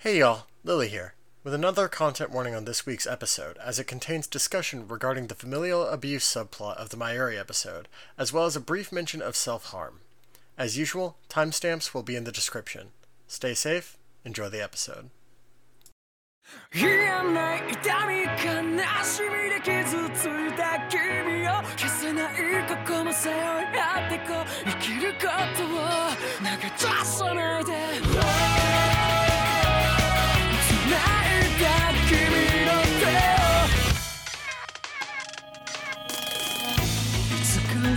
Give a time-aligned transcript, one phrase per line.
[0.00, 4.28] Hey y'all, Lily here, with another content warning on this week's episode, as it contains
[4.28, 8.92] discussion regarding the familial abuse subplot of the Mayuri episode, as well as a brief
[8.92, 9.98] mention of self harm.
[10.56, 12.90] As usual, timestamps will be in the description.
[13.26, 15.10] Stay safe, enjoy the episode.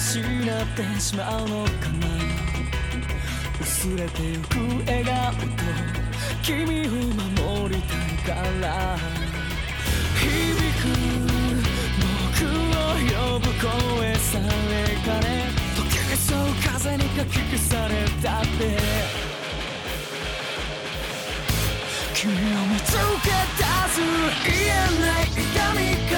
[0.02, 0.24] 失っ
[0.76, 1.70] てしまうのか
[2.02, 2.08] な
[3.62, 5.40] 薄れてゆく笑顔と
[6.42, 8.98] 君を守りたいから。
[10.18, 10.26] 響
[10.82, 10.84] く
[12.02, 15.26] 僕を呼ぶ声さえかね
[15.76, 17.94] 溶けそう風にかき消され
[18.24, 18.58] たって。
[22.16, 22.36] 君を
[22.68, 23.64] 見つけ出
[23.94, 24.02] す
[24.46, 25.38] 言えない痛
[25.78, 26.14] み悲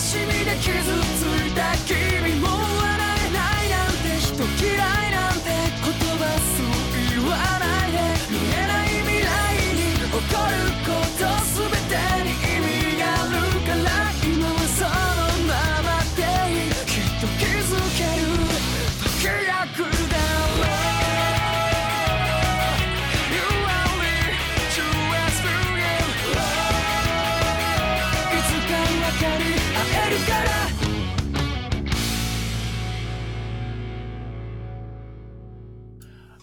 [0.00, 0.70] しみで傷
[1.18, 2.81] ついた君も。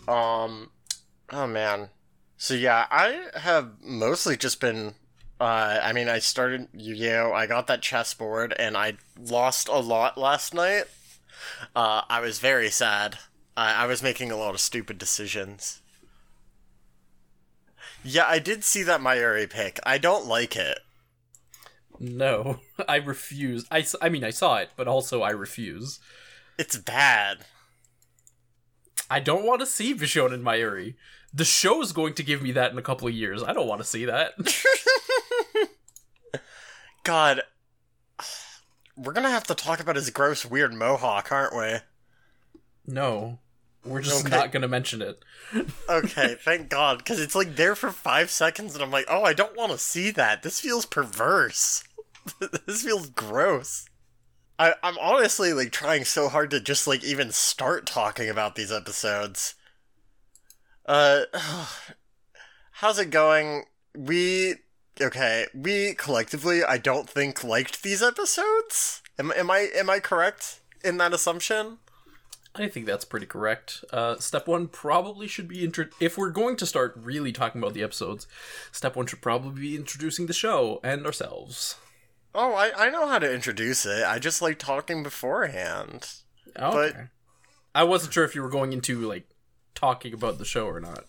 [0.09, 0.71] Um,
[1.31, 1.89] oh man.
[2.37, 4.95] So yeah, I have mostly just been.
[5.39, 7.31] Uh, I mean, I started Yu-Gi-Oh.
[7.31, 10.85] I got that chessboard, and I lost a lot last night.
[11.73, 13.17] Uh, I was very sad.
[13.55, 15.81] I, I was making a lot of stupid decisions.
[18.03, 19.79] Yeah, I did see that Mayuri pick.
[19.85, 20.79] I don't like it.
[21.99, 23.65] No, I refuse.
[23.71, 25.99] I, I mean, I saw it, but also I refuse.
[26.57, 27.45] It's bad.
[29.09, 30.95] I don't want to see Bishonen Mayuri.
[31.33, 33.43] The show is going to give me that in a couple of years.
[33.43, 34.33] I don't want to see that.
[37.03, 37.41] God,
[38.97, 41.77] we're gonna have to talk about his gross, weird mohawk, aren't we?
[42.91, 43.39] no,
[43.85, 44.35] we're just Okay.
[44.35, 45.23] not going to mention it.
[45.87, 49.33] Okay, thank God, because it's like there for five seconds, and I'm like, oh, I
[49.33, 50.43] don't want to see that.
[50.43, 51.83] This feels perverse.
[52.65, 53.87] this feels gross.
[54.59, 58.73] I, I'm honestly like trying so hard to just like even start talking about these
[58.73, 59.55] episodes.
[60.85, 61.21] Uh,
[62.73, 63.63] how's it going?
[63.95, 64.55] We
[64.99, 65.47] okay.
[65.55, 69.01] We collectively, I don't think liked these episodes.
[69.17, 71.77] Am, am I am I correct in that assumption?
[72.53, 73.85] I think that's pretty correct.
[73.93, 75.85] Uh, step one probably should be intro.
[76.01, 78.27] If we're going to start really talking about the episodes,
[78.73, 81.75] step one should probably be introducing the show and ourselves.
[82.33, 84.05] Oh, I, I know how to introduce it.
[84.05, 86.07] I just like talking beforehand.
[86.55, 87.05] Oh, okay.
[87.73, 89.27] I wasn't sure if you were going into like
[89.75, 91.05] talking about the show or not.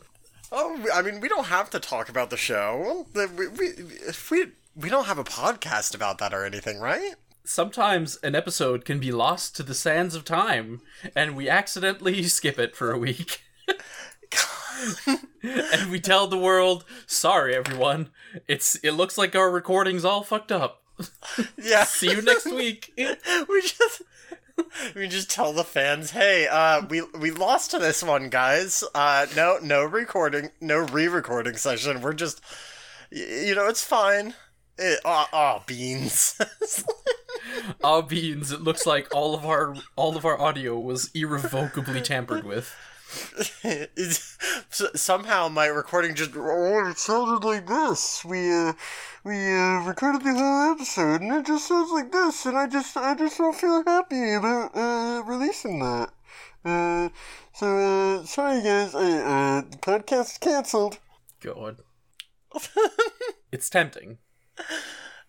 [0.52, 3.06] Oh, I mean, we don't have to talk about the show.
[3.14, 7.14] We, we, if we, we don't have a podcast about that or anything, right?
[7.44, 10.80] Sometimes an episode can be lost to the sands of time,
[11.14, 13.42] and we accidentally skip it for a week.
[15.42, 18.10] and we tell the world, "Sorry, everyone.
[18.48, 20.79] It's it looks like our recording's all fucked up.
[21.56, 21.84] Yeah.
[21.84, 24.02] See you next week." we just
[24.94, 28.84] we just tell the fans, hey, uh, we we lost to this one, guys.
[28.94, 32.00] Uh, no, no recording, no re-recording session.
[32.00, 32.40] We're just,
[33.10, 34.34] you know, it's fine.
[34.78, 36.40] It, oh, oh, beans.
[37.82, 38.52] Ah, beans.
[38.52, 42.74] It looks like all of our all of our audio was irrevocably tampered with.
[44.70, 48.24] Somehow my recording just oh it sounded like this.
[48.24, 48.72] We uh
[49.24, 52.96] we uh recorded the whole episode and it just sounds like this and I just
[52.96, 56.10] I just don't feel happy about uh releasing that.
[56.64, 57.08] Uh
[57.52, 60.98] so uh sorry guys, I, uh the podcast is cancelled.
[61.40, 61.78] God.
[63.52, 64.18] it's tempting.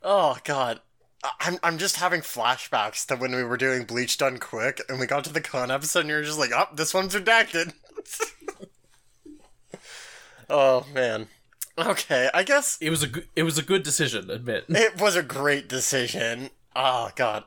[0.04, 0.82] Oh god.
[1.24, 5.00] I- I'm I'm just having flashbacks to when we were doing Bleach Done Quick and
[5.00, 7.74] we got to the con episode and you're just like, oh, this one's redacted.
[10.50, 11.28] oh man.
[11.78, 14.66] Okay, I guess It was a good, it was a good decision, admit.
[14.70, 16.50] It was a great decision.
[16.76, 17.44] Oh god.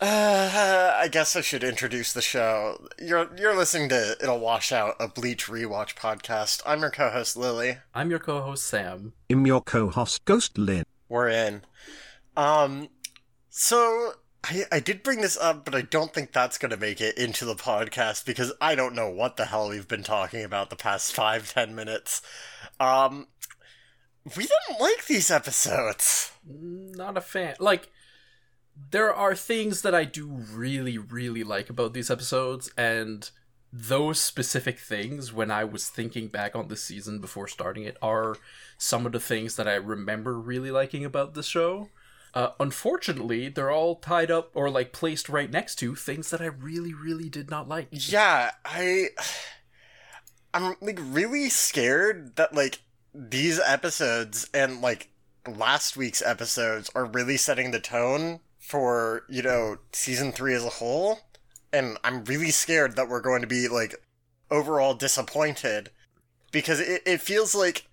[0.00, 2.86] Uh, I guess I should introduce the show.
[3.00, 6.62] You're you're listening to It'll Wash Out, a Bleach rewatch podcast.
[6.64, 7.78] I'm your co-host Lily.
[7.94, 9.12] I'm your co-host Sam.
[9.30, 10.84] I'm your co-host Ghost Lynn.
[11.08, 11.62] We're in.
[12.38, 12.88] Um,
[13.50, 14.12] so
[14.44, 17.44] I I did bring this up, but I don't think that's gonna make it into
[17.44, 21.12] the podcast because I don't know what the hell we've been talking about the past
[21.12, 22.22] five ten minutes.
[22.78, 23.26] Um,
[24.36, 26.30] we didn't like these episodes.
[26.46, 27.56] not a fan.
[27.58, 27.90] Like,
[28.90, 33.28] there are things that I do really, really like about these episodes, and
[33.72, 38.36] those specific things, when I was thinking back on the season before starting it, are
[38.78, 41.88] some of the things that I remember really liking about the show.
[42.38, 46.44] Uh, unfortunately, they're all tied up or like placed right next to things that I
[46.46, 47.88] really, really did not like.
[47.90, 49.08] Yeah, I
[50.54, 52.78] I'm like really scared that like
[53.12, 55.08] these episodes and like
[55.48, 60.68] last week's episodes are really setting the tone for, you know, season 3 as a
[60.68, 61.18] whole,
[61.72, 63.96] and I'm really scared that we're going to be like
[64.48, 65.90] overall disappointed
[66.52, 67.88] because it, it feels like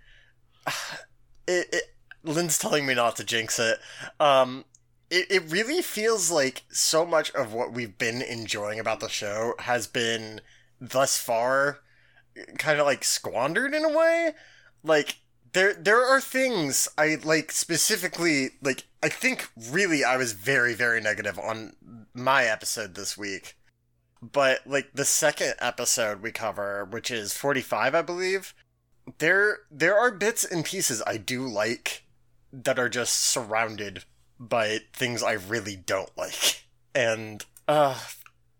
[1.47, 1.94] it, it
[2.25, 3.79] Lynn's telling me not to jinx it.
[4.19, 4.65] Um
[5.09, 9.53] it, it really feels like so much of what we've been enjoying about the show
[9.59, 10.41] has been
[10.81, 11.79] thus far
[12.57, 14.33] kind of like squandered in a way.
[14.83, 15.17] Like
[15.53, 20.99] there there are things i like specifically like i think really i was very very
[20.99, 21.73] negative on
[22.13, 23.55] my episode this week.
[24.21, 28.53] But like the second episode we cover which is 45 i believe
[29.19, 32.04] there there are bits and pieces i do like
[32.63, 34.03] that are just surrounded
[34.39, 36.63] by things I really don't like.
[36.93, 37.99] And uh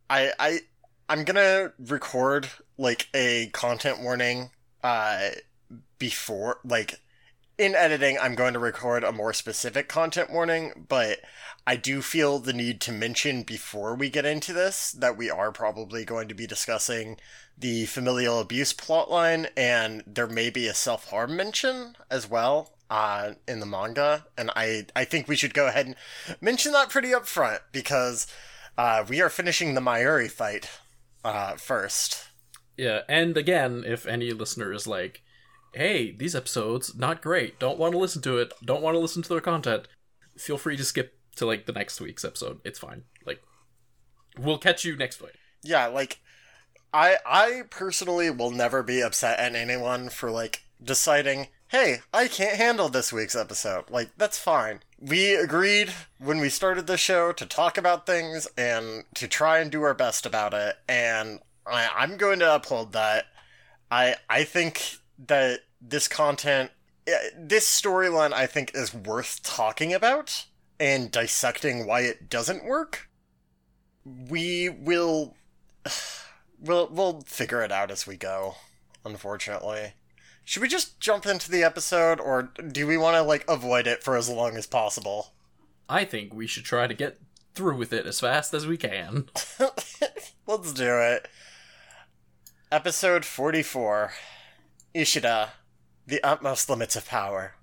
[0.09, 0.59] I I
[1.07, 4.49] I'm gonna record like a content warning
[4.83, 5.29] uh
[5.97, 6.99] before like
[7.57, 11.19] in editing I'm going to record a more specific content warning, but
[11.65, 15.51] I do feel the need to mention before we get into this that we are
[15.51, 17.17] probably going to be discussing
[17.57, 23.59] the familial abuse plotline and there may be a self-harm mention as well uh, in
[23.59, 25.95] the manga, and I I think we should go ahead and
[26.41, 28.27] mention that pretty upfront because
[28.77, 30.69] uh, we are finishing the Mayuri fight
[31.23, 32.27] uh, first.
[32.77, 35.23] Yeah, and again, if any listener is like,
[35.73, 37.59] "Hey, these episodes not great.
[37.59, 38.53] Don't want to listen to it.
[38.63, 39.87] Don't want to listen to their content."
[40.37, 42.59] Feel free to skip to like the next week's episode.
[42.65, 43.03] It's fine.
[43.25, 43.41] Like,
[44.37, 45.31] we'll catch you next week.
[45.63, 46.19] Yeah, like
[46.93, 52.55] I I personally will never be upset at anyone for like deciding hey, I can't
[52.55, 53.89] handle this week's episode.
[53.89, 54.79] Like, that's fine.
[54.97, 59.69] We agreed when we started the show to talk about things and to try and
[59.69, 63.25] do our best about it, and I, I'm going to uphold that.
[63.91, 66.71] I I think that this content,
[67.37, 70.45] this storyline, I think is worth talking about
[70.79, 73.09] and dissecting why it doesn't work.
[74.05, 75.35] We will,
[76.61, 78.55] we'll we'll figure it out as we go.
[79.03, 79.93] Unfortunately.
[80.45, 84.03] Should we just jump into the episode, or do we want to like avoid it
[84.03, 85.33] for as long as possible?
[85.89, 87.19] I think we should try to get
[87.55, 89.29] through with it as fast as we can.
[90.47, 91.27] Let's do it.
[92.71, 94.13] Episode 44
[94.93, 95.53] Ishida,
[96.05, 97.55] The Utmost Limits of Power.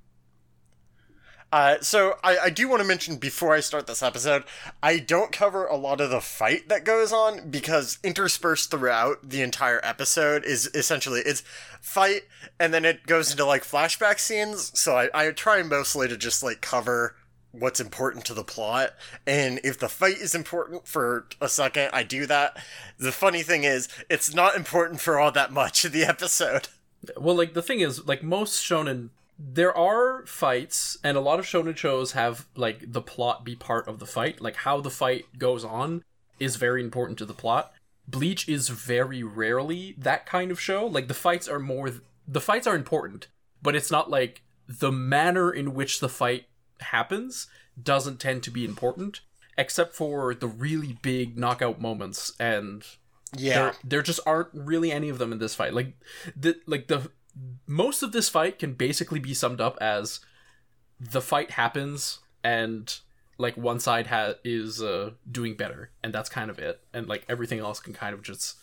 [1.52, 4.44] Uh, so I, I do want to mention before I start this episode,
[4.82, 9.43] I don't cover a lot of the fight that goes on because interspersed throughout the
[9.43, 11.43] entire episode is essentially it's
[11.82, 12.22] fight
[12.58, 14.72] and then it goes into like flashback scenes.
[14.78, 17.16] So I, I try mostly to just like cover
[17.50, 18.94] what's important to the plot.
[19.26, 22.56] And if the fight is important for a second, I do that.
[22.98, 26.69] The funny thing is, it's not important for all that much of the episode.
[27.16, 29.10] Well, like the thing is, like most shonen
[29.44, 33.89] there are fights and a lot of shonen shows have like the plot be part
[33.89, 34.41] of the fight.
[34.41, 36.05] Like how the fight goes on
[36.39, 37.72] is very important to the plot.
[38.06, 40.87] Bleach is very rarely that kind of show.
[40.87, 41.91] Like the fights are more
[42.27, 43.27] the fights are important
[43.63, 46.44] but it's not like the manner in which the fight
[46.81, 47.49] happens
[47.81, 49.20] doesn't tend to be important
[49.58, 52.84] except for the really big knockout moments and
[53.37, 53.55] Yeah.
[53.55, 55.75] there, there just aren't really any of them in this fight.
[55.75, 55.94] Like
[56.37, 57.11] the like the
[57.67, 60.20] most of this fight can basically be summed up as
[61.01, 62.98] the fight happens and
[63.39, 67.24] like one side ha- is uh, doing better and that's kind of it and like
[67.29, 68.56] everything else can kind of just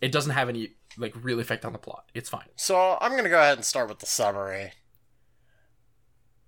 [0.00, 3.28] it doesn't have any like real effect on the plot it's fine So I'm to
[3.28, 4.72] go ahead and start with the summary.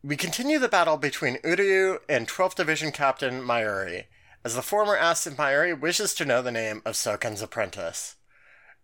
[0.05, 4.07] We continue the battle between Uryu and 12th Division Captain Mayuri,
[4.45, 8.17] as the former asks if Mayuri wishes to know the name of Soken's apprentice.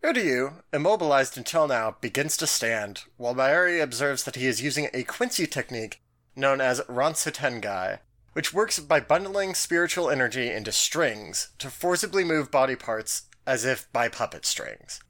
[0.02, 5.02] Uryu, immobilized until now, begins to stand, while Mayuri observes that he is using a
[5.02, 6.00] Quincy technique
[6.36, 7.98] known as Ransutengai,
[8.32, 13.92] which works by bundling spiritual energy into strings to forcibly move body parts as if
[13.92, 15.00] by puppet strings.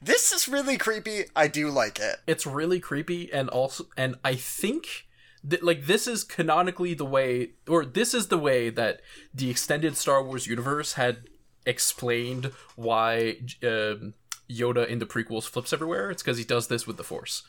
[0.00, 1.24] This is really creepy.
[1.36, 2.16] I do like it.
[2.26, 5.08] it's really creepy and also and i think
[5.42, 9.00] that like this is canonically the way or this is the way that
[9.34, 11.28] the extended star wars universe had
[11.66, 14.14] explained why um,
[14.50, 17.42] yoda in the prequels flips everywhere it's because he does this with the force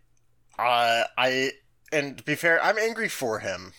[0.59, 1.53] Uh, I
[1.93, 3.73] and to be fair, I'm angry for him.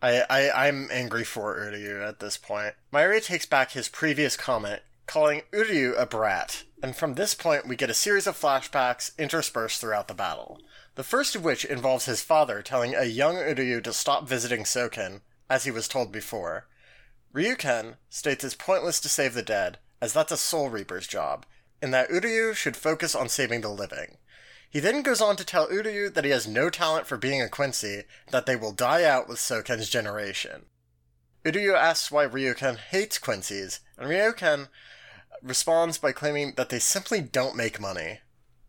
[0.00, 2.74] I, I I'm angry for Uryu at this point.
[2.92, 7.76] Mayuri takes back his previous comment, calling Uryu a brat, and from this point we
[7.76, 10.60] get a series of flashbacks interspersed throughout the battle.
[10.94, 15.22] The first of which involves his father telling a young Uryu to stop visiting Soken,
[15.48, 16.66] as he was told before.
[17.32, 21.46] Ryuken states it's pointless to save the dead, as that's a Soul Reaper's job,
[21.80, 24.18] and that Uryu should focus on saving the living.
[24.68, 27.48] He then goes on to tell Uryu that he has no talent for being a
[27.48, 30.66] Quincy, that they will die out with Soken's generation.
[31.44, 34.68] Uryu asks why Ryuken hates Quincy's, and Ryuken
[35.42, 38.20] responds by claiming that they simply don't make money.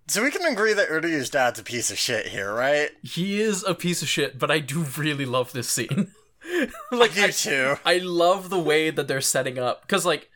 [0.08, 2.90] So we can agree that Uryu's dad's a piece of shit here, right?
[3.02, 6.12] he is a piece of shit but i do really love this scene
[6.92, 7.76] like You I, too.
[7.86, 10.30] I love the way that they're setting up because like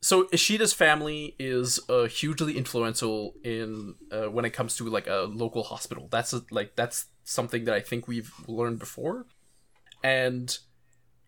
[0.00, 5.28] so ishida's family is uh, hugely influential in uh, when it comes to like a
[5.30, 9.26] local hospital that's a, like that's something that i think we've learned before
[10.02, 10.58] and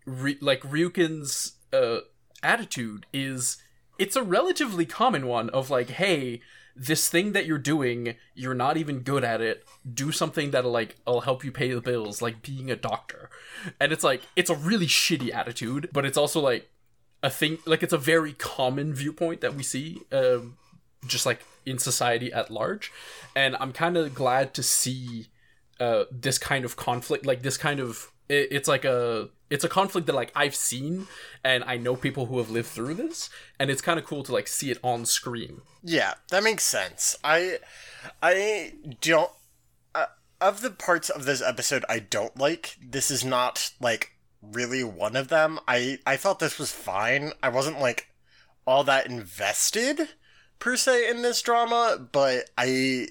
[0.07, 2.01] Ry- like Ryuken's uh,
[2.43, 3.57] attitude is
[3.99, 6.41] it's a relatively common one of like hey
[6.77, 10.97] this thing that you're doing you're not even good at it do something that'll like
[11.07, 13.31] will help you pay the bills like being a doctor.
[13.81, 16.69] And it's like it's a really shitty attitude but it's also like
[17.23, 20.57] a thing like it's a very common viewpoint that we see um
[21.07, 22.91] just like in society at large.
[23.37, 25.29] And i'm kind of glad to see
[25.81, 29.69] uh this kind of conflict like this kind of it, it's like a it's a
[29.69, 31.07] conflict that like i've seen
[31.45, 34.33] and i know people who have lived through this and it's kind of cool to
[34.33, 37.15] like see it on screen Yeah, that makes sense.
[37.23, 37.59] I,
[38.23, 38.73] I
[39.03, 39.31] don't.
[39.95, 40.07] Uh,
[40.41, 45.15] of the parts of this episode I don't like, this is not like really one
[45.15, 45.61] of them.
[45.69, 47.33] I I thought this was fine.
[47.43, 48.09] I wasn't like
[48.67, 50.09] all that invested
[50.59, 53.09] per se in this drama, but I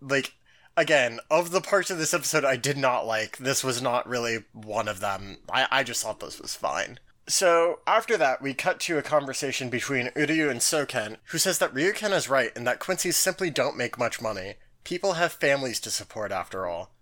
[0.00, 0.34] like
[0.76, 3.38] again of the parts of this episode I did not like.
[3.38, 5.38] This was not really one of them.
[5.50, 6.98] I I just thought this was fine.
[7.28, 11.74] So, after that, we cut to a conversation between Uryu and Soken, who says that
[11.74, 14.54] Ryuken is right and that Quincy's simply don't make much money.
[14.84, 16.92] People have families to support, after all.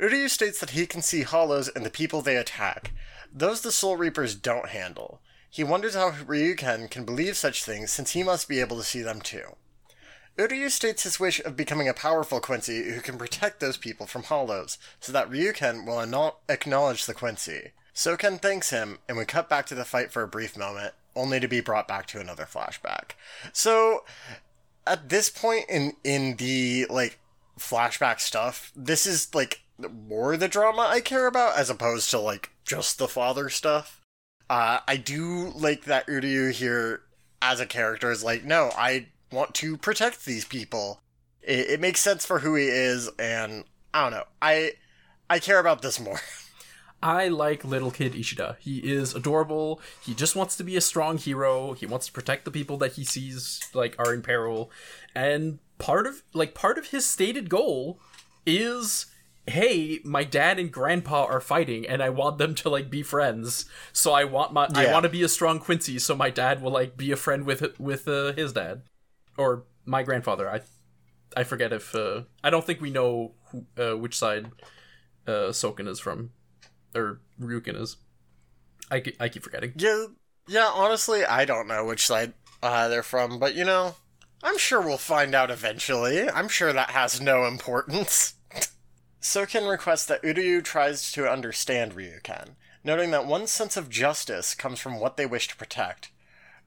[0.00, 2.92] Uryu states that he can see hollows in the people they attack,
[3.30, 5.20] those the Soul Reapers don't handle.
[5.50, 9.02] He wonders how Ryuken can believe such things since he must be able to see
[9.02, 9.56] them too.
[10.38, 14.24] Uryu states his wish of becoming a powerful Quincy who can protect those people from
[14.24, 17.72] hollows, so that Ryuken will ano- acknowledge the Quincy.
[17.94, 21.40] Soken thanks him, and we cut back to the fight for a brief moment, only
[21.40, 23.12] to be brought back to another flashback.
[23.54, 24.04] So,
[24.86, 27.18] at this point in in the like
[27.58, 32.50] flashback stuff, this is like more the drama I care about as opposed to like
[32.64, 34.02] just the father stuff.
[34.48, 37.02] Uh, I do like that Uryu here
[37.42, 41.00] as a character is like, no, I want to protect these people.
[41.42, 44.24] It, it makes sense for who he is, and I don't know.
[44.40, 44.72] I
[45.28, 46.20] I care about this more.
[47.02, 48.56] I like little kid Ishida.
[48.58, 49.80] He is adorable.
[50.02, 51.74] He just wants to be a strong hero.
[51.74, 54.70] He wants to protect the people that he sees like are in peril.
[55.14, 58.00] And part of like part of his stated goal
[58.44, 59.06] is
[59.48, 63.66] hey, my dad and grandpa are fighting and I want them to like be friends.
[63.92, 66.72] So I want my I want to be a strong Quincy so my dad will
[66.72, 68.82] like be a friend with with uh, his dad
[69.36, 70.50] or my grandfather.
[70.50, 70.60] I
[71.36, 74.46] I forget if uh I don't think we know who, uh, which side
[75.26, 76.30] uh, Soken is from,
[76.94, 77.96] or Ryuken is.
[78.90, 79.72] I, ke- I keep forgetting.
[79.76, 80.06] Yeah,
[80.46, 80.70] yeah.
[80.72, 83.96] Honestly, I don't know which side uh, they're from, but you know,
[84.42, 86.28] I'm sure we'll find out eventually.
[86.30, 88.34] I'm sure that has no importance.
[89.20, 92.50] Soken requests that Uryu tries to understand Ryuken,
[92.84, 96.10] noting that one's sense of justice comes from what they wish to protect.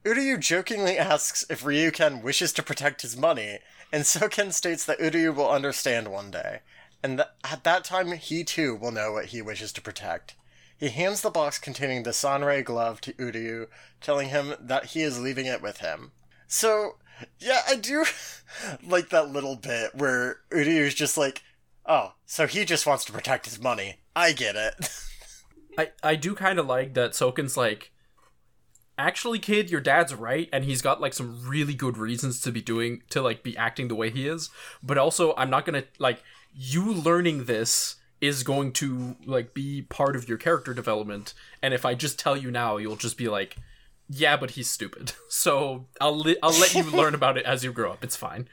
[0.04, 3.58] Uryu jokingly asks if Ryuken wishes to protect his money,
[3.92, 6.60] and Soken states that Uryu will understand one day,
[7.02, 10.36] and at that time he too will know what he wishes to protect.
[10.78, 13.66] He hands the box containing the Sanrei glove to Uryu,
[14.00, 16.12] telling him that he is leaving it with him.
[16.48, 16.96] So,
[17.38, 18.06] yeah, I do
[18.86, 21.42] like that little bit where Uryu's just like,
[21.84, 23.96] oh, so he just wants to protect his money.
[24.16, 24.88] I get it.
[25.78, 27.92] I, I do kind of like that Soken's like,
[29.00, 32.60] actually, kid, your dad's right, and he's got like some really good reasons to be
[32.60, 34.50] doing to like be acting the way he is.
[34.82, 36.22] But also, I'm not gonna like
[36.54, 41.84] you learning this is going to like be part of your character development, and if
[41.84, 43.56] I just tell you now, you'll just be like,
[44.08, 45.12] yeah, but he's stupid.
[45.30, 48.02] So I'll li- I'll let you learn about it as you grow up.
[48.02, 48.48] It's fine.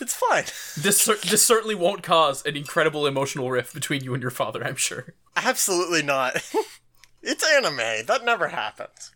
[0.00, 0.44] it's fine.
[0.76, 4.64] This cer- this certainly won't cause an incredible emotional rift between you and your father.
[4.64, 5.14] I'm sure.
[5.36, 6.42] Absolutely not.
[7.22, 8.06] it's anime.
[8.06, 9.12] That never happens.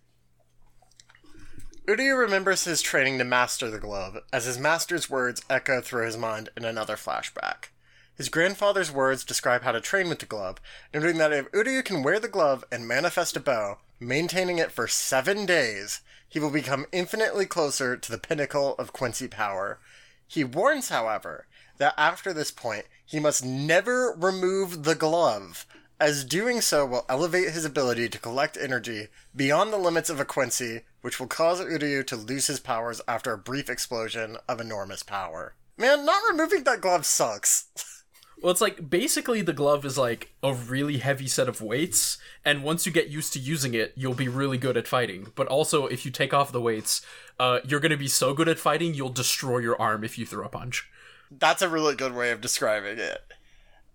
[1.86, 6.16] Uryu remembers his training to master the glove, as his master's words echo through his
[6.16, 7.70] mind in another flashback.
[8.14, 10.58] His grandfather's words describe how to train with the glove,
[10.94, 14.86] noting that if Uryu can wear the glove and manifest a bow, maintaining it for
[14.86, 19.80] seven days, he will become infinitely closer to the pinnacle of Quincy power.
[20.26, 21.46] He warns, however,
[21.78, 25.66] that after this point, he must never remove the glove,
[26.02, 29.06] as doing so will elevate his ability to collect energy
[29.36, 33.32] beyond the limits of a Quincy, which will cause Uryu to lose his powers after
[33.32, 35.54] a brief explosion of enormous power.
[35.78, 37.66] Man, not removing that glove sucks.
[38.42, 42.64] Well, it's like basically the glove is like a really heavy set of weights, and
[42.64, 45.28] once you get used to using it, you'll be really good at fighting.
[45.36, 47.02] But also, if you take off the weights,
[47.38, 50.44] uh, you're gonna be so good at fighting, you'll destroy your arm if you throw
[50.44, 50.90] a punch.
[51.30, 53.22] That's a really good way of describing it.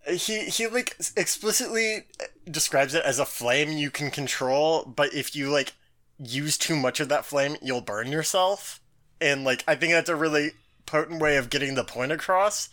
[0.09, 5.35] He he like explicitly uh, describes it as a flame you can control, but if
[5.35, 5.73] you like
[6.17, 8.79] use too much of that flame, you'll burn yourself.
[9.19, 10.51] And like I think that's a really
[10.85, 12.69] potent way of getting the point across.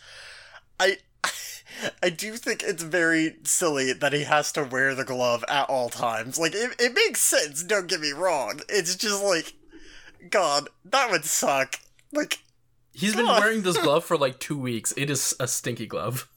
[0.79, 0.97] I
[2.01, 5.89] I do think it's very silly that he has to wear the glove at all
[5.89, 6.39] times.
[6.39, 8.61] Like it, it makes sense, don't get me wrong.
[8.69, 9.53] It's just like
[10.29, 11.79] God, that would suck.
[12.13, 12.39] Like
[12.93, 14.93] He's been wearing this glove for like two weeks.
[14.95, 16.29] It is a stinky glove.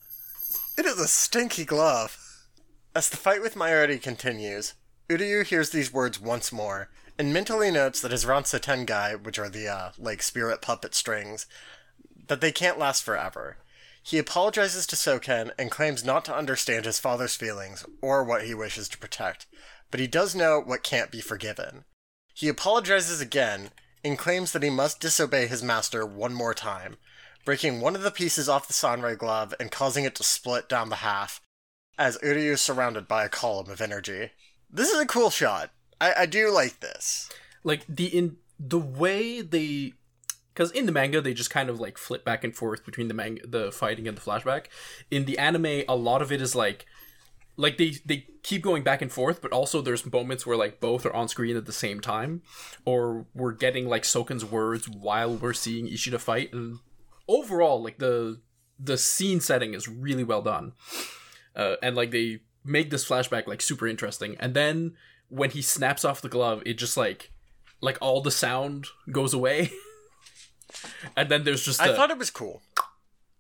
[0.79, 2.47] It is a stinky glove.
[2.95, 4.75] As the fight with Mayuri continues,
[5.09, 6.89] Uryu hears these words once more,
[7.19, 11.47] and mentally notes that his Ransa Tengai, which are the, uh, like, spirit puppet strings,
[12.29, 13.57] that they can't last forever.
[14.05, 18.55] He apologizes to Soken and claims not to understand his father's feelings or what he
[18.55, 19.47] wishes to protect,
[19.91, 21.87] but he does know what can't be forgiven.
[22.35, 23.71] He apologizes again
[24.05, 26.99] and claims that he must disobey his master one more time,
[27.45, 30.89] breaking one of the pieces off the Sanrei glove and causing it to split down
[30.89, 31.41] the half,
[31.99, 34.31] as Uryu is surrounded by a column of energy.
[34.71, 35.71] This is a cool shot.
[36.01, 37.31] I, I do like this.
[37.65, 39.95] Like the in the way they
[40.53, 43.15] because in the manga they just kind of like flip back and forth between the
[43.15, 44.67] manga the fighting and the flashback
[45.11, 46.87] in the anime a lot of it is like
[47.57, 51.07] like they they keep going back and forth but also there's moments where like both
[51.07, 52.43] are on screen at the same time
[52.85, 56.79] or we're getting like Soken's words while we're seeing Ishida fight and
[57.29, 58.41] overall like the
[58.79, 60.73] the scene setting is really well done.
[61.55, 64.37] Uh, and like they make this flashback like super interesting.
[64.39, 64.95] And then
[65.29, 67.33] when he snaps off the glove it just like
[67.81, 69.71] like all the sound goes away.
[71.17, 72.61] And then there's just I thought it was cool.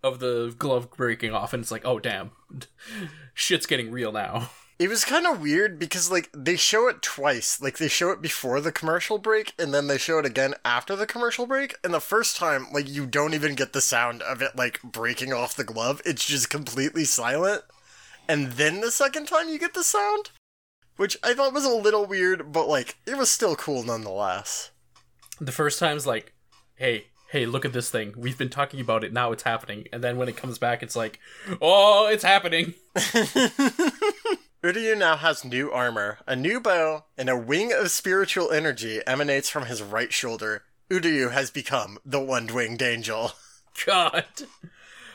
[0.03, 2.31] of the glove breaking off and it's like oh damn.
[3.35, 7.61] Shit's getting real now It was kind of weird because, like, they show it twice.
[7.61, 10.95] Like, they show it before the commercial break, and then they show it again after
[10.95, 11.75] the commercial break.
[11.83, 15.33] And the first time, like, you don't even get the sound of it, like, breaking
[15.33, 16.01] off the glove.
[16.05, 17.62] It's just completely silent.
[18.29, 20.31] And then the second time, you get the sound.
[20.97, 24.71] Which I thought was a little weird, but, like, it was still cool nonetheless.
[25.41, 26.33] the first time's like
[26.77, 30.03] hey hey look at this thing we've been talking about it now it's happening and
[30.03, 31.19] then when it comes back it's like
[31.62, 32.75] oh it's happening
[34.62, 39.49] Uryu now has new armor, a new bow, and a wing of spiritual energy emanates
[39.49, 40.64] from his right shoulder.
[40.90, 43.33] Uryu has become the one-winged angel.
[43.87, 44.25] God.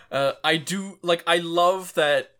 [0.09, 1.23] Uh, I do like.
[1.27, 2.31] I love that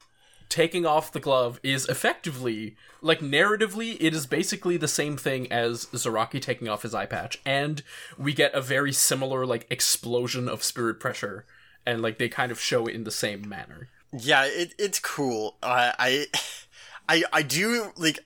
[0.47, 3.97] taking off the glove is effectively like narratively.
[3.99, 7.81] It is basically the same thing as Zaraki taking off his eye patch, and
[8.17, 11.45] we get a very similar like explosion of spirit pressure,
[11.85, 13.89] and like they kind of show it in the same manner.
[14.17, 15.57] Yeah, it, it's cool.
[15.63, 16.27] Uh, I,
[17.07, 18.19] I, I do like.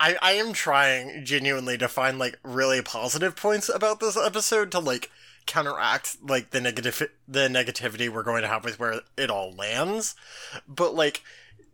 [0.00, 4.78] I, I am trying genuinely to find like really positive points about this episode to
[4.78, 5.10] like
[5.46, 10.14] counteract like the negative the negativity we're going to have with where it all lands.
[10.68, 11.22] But like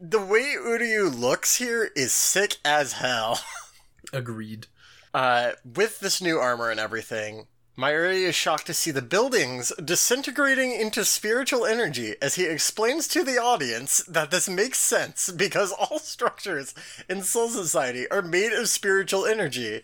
[0.00, 3.40] the way Uryu looks here is sick as hell.
[4.12, 4.68] Agreed.
[5.12, 10.72] Uh, with this new armor and everything, Mayuri is shocked to see the buildings disintegrating
[10.72, 15.98] into spiritual energy as he explains to the audience that this makes sense because all
[15.98, 16.72] structures
[17.08, 19.82] in Soul Society are made of spiritual energy.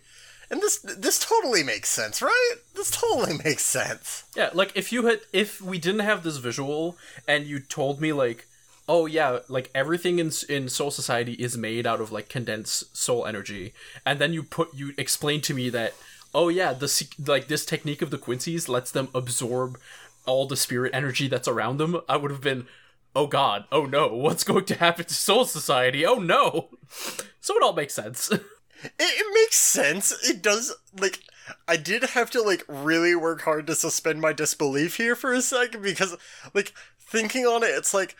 [0.52, 2.54] And this this totally makes sense, right?
[2.76, 4.22] This totally makes sense.
[4.36, 8.12] Yeah, like if you had if we didn't have this visual and you told me
[8.12, 8.46] like
[8.88, 13.26] oh yeah, like everything in in Soul Society is made out of like condensed soul
[13.26, 13.72] energy,
[14.06, 15.94] and then you put you explain to me that
[16.34, 19.78] oh yeah, the like this technique of the Quincy's lets them absorb
[20.26, 22.00] all the spirit energy that's around them.
[22.08, 22.66] I would have been,
[23.14, 26.04] oh god, oh no, what's going to happen to Soul Society?
[26.04, 26.68] Oh no.
[27.42, 28.30] So it all makes sense.
[28.82, 30.10] It, it makes sense.
[30.26, 31.20] It does like
[31.68, 35.42] I did have to like really work hard to suspend my disbelief here for a
[35.42, 36.16] second because
[36.54, 38.16] like thinking on it, it's like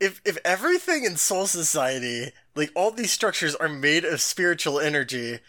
[0.00, 5.40] if if everything in Soul Society, like all these structures are made of spiritual energy,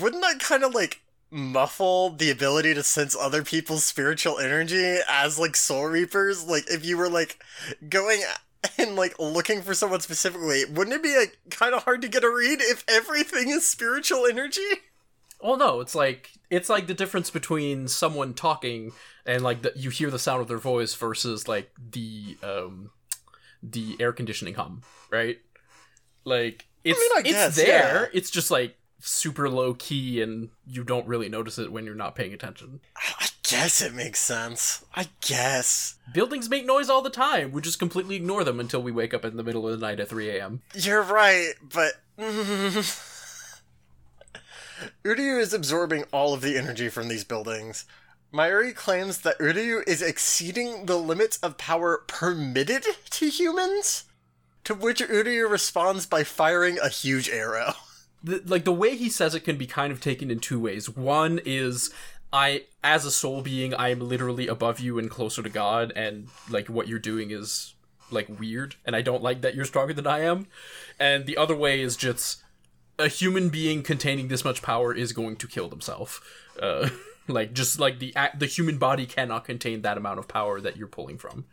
[0.00, 5.38] wouldn't that kind of like muffle the ability to sense other people's spiritual energy as
[5.38, 6.44] like soul reapers?
[6.44, 7.42] Like if you were like
[7.88, 8.22] going
[8.78, 12.24] and like looking for someone specifically, wouldn't it be like kind of hard to get
[12.24, 14.60] a read if everything is spiritual energy?
[15.40, 18.92] Well, no, it's like it's like the difference between someone talking
[19.24, 22.90] and like the, you hear the sound of their voice versus like the um
[23.62, 25.38] the air conditioning hum, right?
[26.24, 28.02] Like it's mean, I it's guess, there.
[28.02, 28.06] yeah.
[28.12, 32.14] It's just like super low key and you don't really notice it when you're not
[32.14, 32.80] paying attention.
[32.96, 34.84] I guess it makes sense.
[34.94, 35.96] I guess.
[36.12, 37.52] Buildings make noise all the time.
[37.52, 40.00] We just completely ignore them until we wake up in the middle of the night
[40.00, 40.62] at 3 a.m.
[40.74, 41.92] You're right, but.
[45.04, 47.84] Uryu is absorbing all of the energy from these buildings.
[48.32, 54.04] Mayuri claims that Uryu is exceeding the limits of power permitted to humans,
[54.64, 57.74] to which Uryu responds by firing a huge arrow.
[58.22, 60.88] The, like the way he says it can be kind of taken in two ways.
[60.88, 61.90] One is
[62.32, 66.28] I as a soul being, I am literally above you and closer to God and
[66.50, 67.74] like what you're doing is
[68.10, 70.46] like weird and I don't like that you're stronger than I am.
[70.98, 72.42] And the other way is just
[72.98, 76.20] a human being containing this much power is going to kill themselves.
[76.60, 76.90] Uh
[77.28, 80.88] like just like the the human body cannot contain that amount of power that you're
[80.88, 81.44] pulling from.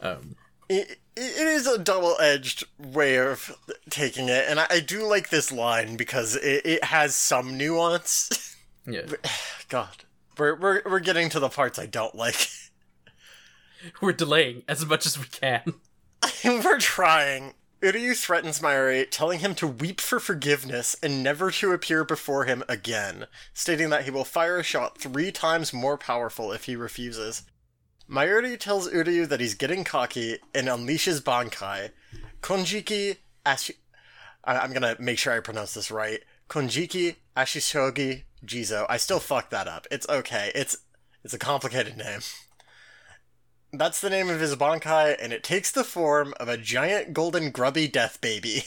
[0.00, 0.36] Um
[0.68, 3.56] It, it is a double-edged way of
[3.90, 8.56] taking it, and I, I do like this line because it, it has some nuance.
[8.86, 9.02] yeah.
[9.68, 10.04] God,
[10.38, 12.48] we're, we're we're getting to the parts I don't like.
[14.00, 15.74] We're delaying as much as we can.
[16.44, 17.54] we're trying.
[17.80, 22.64] Uryu threatens Mayuri, telling him to weep for forgiveness and never to appear before him
[22.68, 27.44] again, stating that he will fire a shot three times more powerful if he refuses.
[28.10, 31.90] Mayuri tells Uryu that he's getting cocky and unleashes Bankai.
[32.42, 33.74] Konjiki Ashi...
[34.44, 36.20] I- I'm gonna make sure I pronounce this right.
[36.48, 38.86] Konjiki Ashishogi Jizo.
[38.88, 39.86] I still fucked that up.
[39.90, 40.50] It's okay.
[40.54, 40.78] It's
[41.22, 42.20] it's a complicated name.
[43.72, 47.50] That's the name of his Bankai, and it takes the form of a giant golden
[47.50, 48.62] grubby death baby.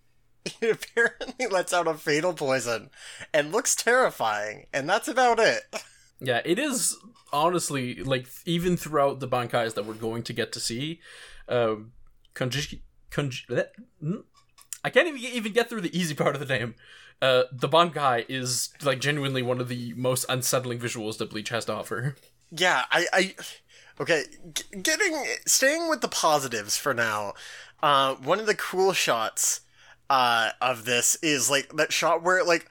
[0.60, 2.90] it apparently lets out a fatal poison
[3.32, 5.62] and looks terrifying, and that's about it.
[6.20, 6.96] Yeah, it is
[7.32, 11.00] honestly like even throughout the bankais that we're going to get to see,
[11.48, 11.92] um,
[12.34, 12.80] Konji,
[13.10, 13.66] Konji,
[14.02, 14.22] mm,
[14.84, 16.74] I can't even even get through the easy part of the name.
[17.22, 21.66] Uh, the bankai is like genuinely one of the most unsettling visuals that Bleach has
[21.66, 22.16] to offer.
[22.50, 23.34] Yeah, I, I
[24.00, 27.34] okay, g- getting staying with the positives for now.
[27.82, 29.60] Uh, one of the cool shots
[30.08, 32.68] uh of this is like that shot where like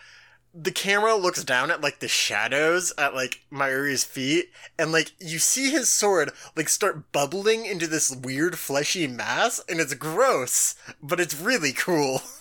[0.53, 5.39] the camera looks down at like the shadows at like Mayuri's feet, and like you
[5.39, 11.19] see his sword like start bubbling into this weird fleshy mass, and it's gross, but
[11.19, 12.21] it's really cool.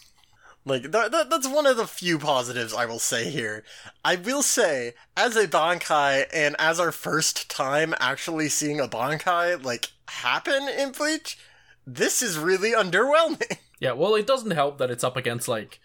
[0.64, 3.64] Like that, that, that's one of the few positives I will say here.
[4.05, 9.64] I will say, as a Bankai and as our first time actually seeing a Bankai
[9.64, 11.38] like happen in Bleach,
[11.87, 13.57] this is really underwhelming.
[13.81, 15.79] Yeah, well, it doesn't help that it's up against like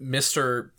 [0.00, 0.72] Mister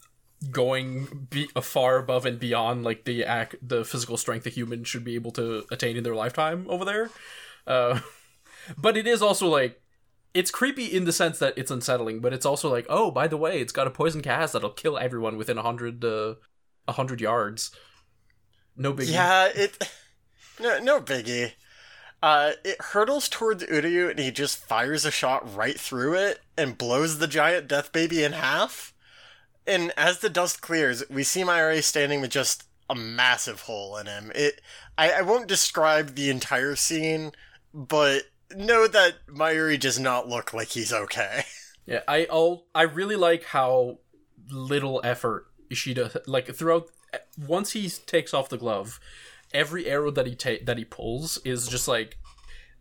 [0.52, 5.04] going be far above and beyond like the act the physical strength a human should
[5.04, 7.10] be able to attain in their lifetime over there.
[7.66, 8.00] Uh,
[8.78, 9.82] but it is also like
[10.34, 13.38] it's creepy in the sense that it's unsettling, but it's also like, oh, by the
[13.38, 16.36] way, it's got a poison cast that'll kill everyone within a hundred uh,
[16.88, 17.72] a hundred yards.
[18.76, 19.90] No big Yeah, it
[20.60, 21.52] no no biggie.
[22.22, 26.78] Uh, it hurtles towards Uryu and he just fires a shot right through it and
[26.78, 28.93] blows the giant death baby in half.
[29.66, 34.08] And as the dust clears, we see Mayuri standing with just a massive hole in
[34.08, 34.32] him.
[34.36, 34.62] It,
[34.98, 37.32] I, I won't describe the entire scene,
[37.74, 38.24] but
[38.56, 41.44] know that Mayuri does not look like he's okay.
[41.86, 43.98] Yeah, I all I really like how
[44.50, 46.88] little effort Ishida like throughout
[47.38, 49.02] once he takes off the glove,
[49.54, 52.18] every arrow that he ta- that he pulls is just like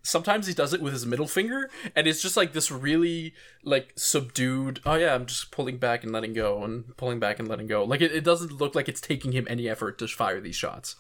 [0.02, 3.92] sometimes he does it with his middle finger and it's just like this really like
[3.96, 7.66] subdued oh yeah i'm just pulling back and letting go and pulling back and letting
[7.66, 10.56] go like it, it doesn't look like it's taking him any effort to fire these
[10.56, 10.96] shots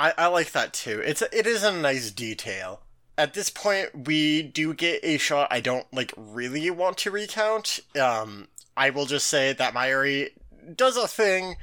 [0.00, 1.02] I, I like that too.
[1.04, 2.80] It's it is a nice detail.
[3.18, 7.80] At this point, we do get a shot I don't like really want to recount.
[8.00, 8.48] Um,
[8.78, 10.30] I will just say that Mayuri
[10.74, 11.56] does a thing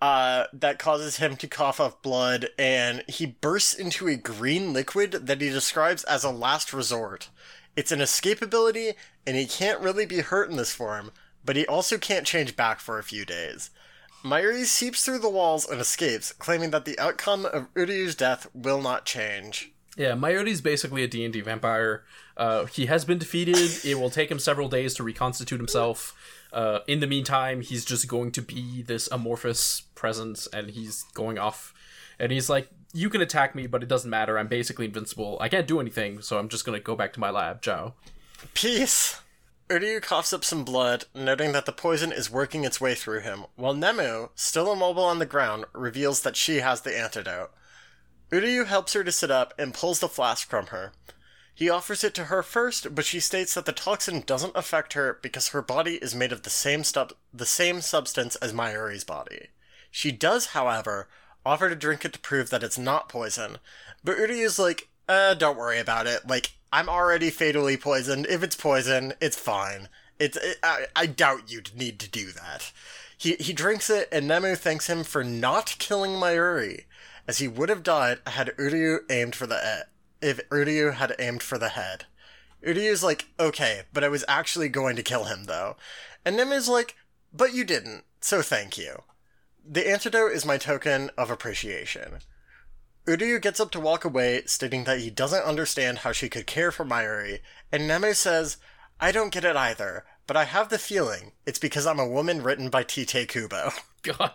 [0.00, 5.12] uh, that causes him to cough up blood, and he bursts into a green liquid
[5.12, 7.28] that he describes as a last resort.
[7.76, 8.94] It's an escape ability,
[9.26, 11.12] and he can't really be hurt in this form,
[11.44, 13.70] but he also can't change back for a few days.
[14.24, 18.82] Mayuri seeps through the walls and escapes, claiming that the outcome of Uryu's death will
[18.82, 19.72] not change.
[19.96, 22.04] yeah Mayuri's basically a d&d vampire
[22.36, 26.14] uh, he has been defeated it will take him several days to reconstitute himself
[26.52, 31.38] uh, in the meantime he's just going to be this amorphous presence and he's going
[31.38, 31.72] off
[32.18, 35.48] and he's like you can attack me but it doesn't matter i'm basically invincible i
[35.48, 37.94] can't do anything so i'm just going to go back to my lab ciao
[38.54, 39.20] Peace!
[39.68, 43.44] Uryu coughs up some blood, noting that the poison is working its way through him,
[43.54, 47.52] while Nemu, still immobile on the ground, reveals that she has the antidote.
[48.32, 50.92] Uryu helps her to sit up and pulls the flask from her.
[51.60, 55.18] He offers it to her first, but she states that the toxin doesn't affect her
[55.20, 56.84] because her body is made of the same
[57.34, 59.48] the same substance as Mayuri's body.
[59.90, 61.08] She does, however,
[61.44, 63.58] offer to drink it to prove that it's not poison,
[64.02, 66.26] but Uryu's like, uh, don't worry about it.
[66.26, 68.26] Like, I'm already fatally poisoned.
[68.30, 69.90] If it's poison, it's fine.
[70.18, 72.72] It's, it, I, I doubt you'd need to do that.
[73.18, 76.84] He, he drinks it, and Nemu thanks him for not killing Mayuri,
[77.28, 79.84] as he would have died had Uryu aimed for the
[80.20, 82.06] if Uryu had aimed for the head.
[82.66, 85.76] Uryu's like, okay, but I was actually going to kill him though.
[86.24, 86.96] And Nemu's like,
[87.32, 89.02] but you didn't, so thank you.
[89.66, 92.18] The antidote is my token of appreciation.
[93.06, 96.70] Uryu gets up to walk away, stating that he doesn't understand how she could care
[96.70, 97.40] for Mayuri,
[97.72, 98.58] and Nemu says,
[99.00, 102.42] I don't get it either, but I have the feeling it's because I'm a woman
[102.42, 103.72] written by Tite Kubo.
[104.02, 104.32] God.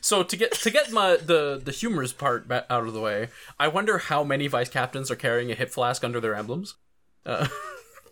[0.00, 3.68] So to get to get my the the humorous part out of the way, I
[3.68, 6.74] wonder how many vice captains are carrying a hip flask under their emblems,
[7.24, 7.50] because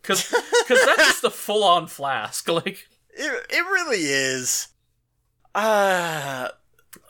[0.03, 2.89] because that's just a full on flask, like.
[3.17, 4.69] It, it really is.
[5.55, 6.49] Uh,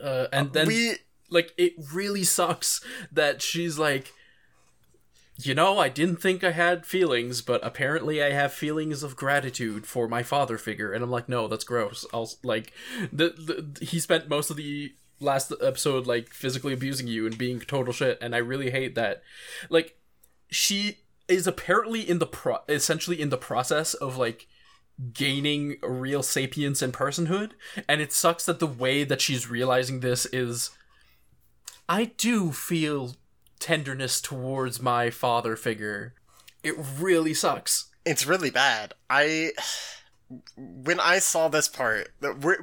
[0.01, 0.95] Uh, and then we
[1.29, 4.13] like it really sucks that she's like
[5.37, 9.85] you know i didn't think i had feelings but apparently i have feelings of gratitude
[9.85, 12.05] for my father figure and i'm like no that's gross.
[12.13, 12.71] I'll like
[13.11, 17.59] the, the he spent most of the last episode like physically abusing you and being
[17.59, 19.23] total shit and i really hate that.
[19.69, 19.97] Like
[20.49, 24.47] she is apparently in the pro essentially in the process of like
[25.11, 27.51] gaining real sapience and personhood
[27.87, 30.71] and it sucks that the way that she's realizing this is
[31.87, 33.15] I do feel
[33.59, 36.13] tenderness towards my father figure.
[36.63, 37.85] It really sucks.
[38.05, 38.93] it's really bad.
[39.09, 39.51] I
[40.57, 42.11] when I saw this part,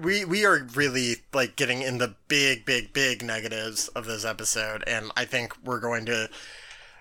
[0.00, 4.82] we we are really like getting in the big, big, big negatives of this episode,
[4.86, 6.28] and I think we're going to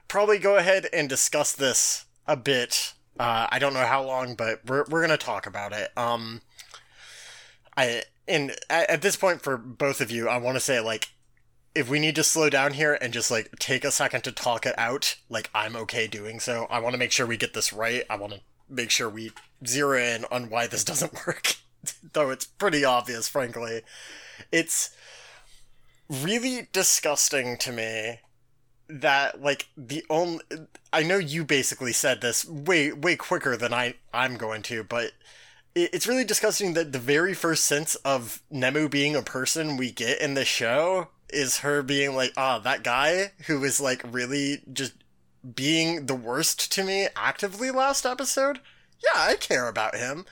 [0.07, 2.93] probably go ahead and discuss this a bit.
[3.19, 5.91] Uh, I don't know how long, but we're we're gonna talk about it.
[5.97, 6.41] Um,
[7.75, 11.09] I and at, at this point for both of you, I want to say like
[11.73, 14.65] if we need to slow down here and just like take a second to talk
[14.65, 16.67] it out, like I'm okay doing so.
[16.69, 18.03] I want to make sure we get this right.
[18.09, 19.31] I want to make sure we
[19.65, 21.55] zero in on why this doesn't work.
[22.13, 23.81] Though it's pretty obvious, frankly.
[24.51, 24.95] It's
[26.09, 28.19] really disgusting to me
[28.89, 30.43] that like the only
[30.91, 35.11] I know you basically said this way way quicker than I I'm going to, but
[35.73, 40.19] it's really disgusting that the very first sense of Nemu being a person we get
[40.19, 44.93] in the show is her being like, ah, that guy who was like really just
[45.55, 48.59] being the worst to me actively last episode.
[49.03, 50.25] Yeah, I care about him.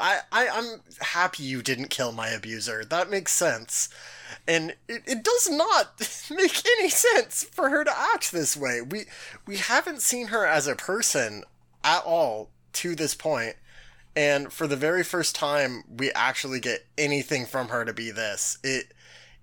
[0.00, 2.84] I, I I'm happy you didn't kill my abuser.
[2.84, 3.88] That makes sense.
[4.48, 8.80] And it, it does not make any sense for her to act this way.
[8.80, 9.04] We
[9.46, 11.44] we haven't seen her as a person
[11.84, 13.56] at all to this point.
[14.14, 18.58] And for the very first time we actually get anything from her to be this.
[18.64, 18.92] It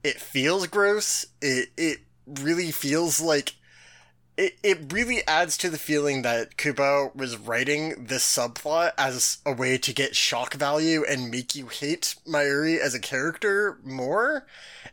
[0.03, 1.25] it feels gross.
[1.41, 3.53] It it really feels like
[4.35, 9.53] it, it really adds to the feeling that Kubo was writing this subplot as a
[9.53, 14.47] way to get shock value and make you hate Mayuri as a character more.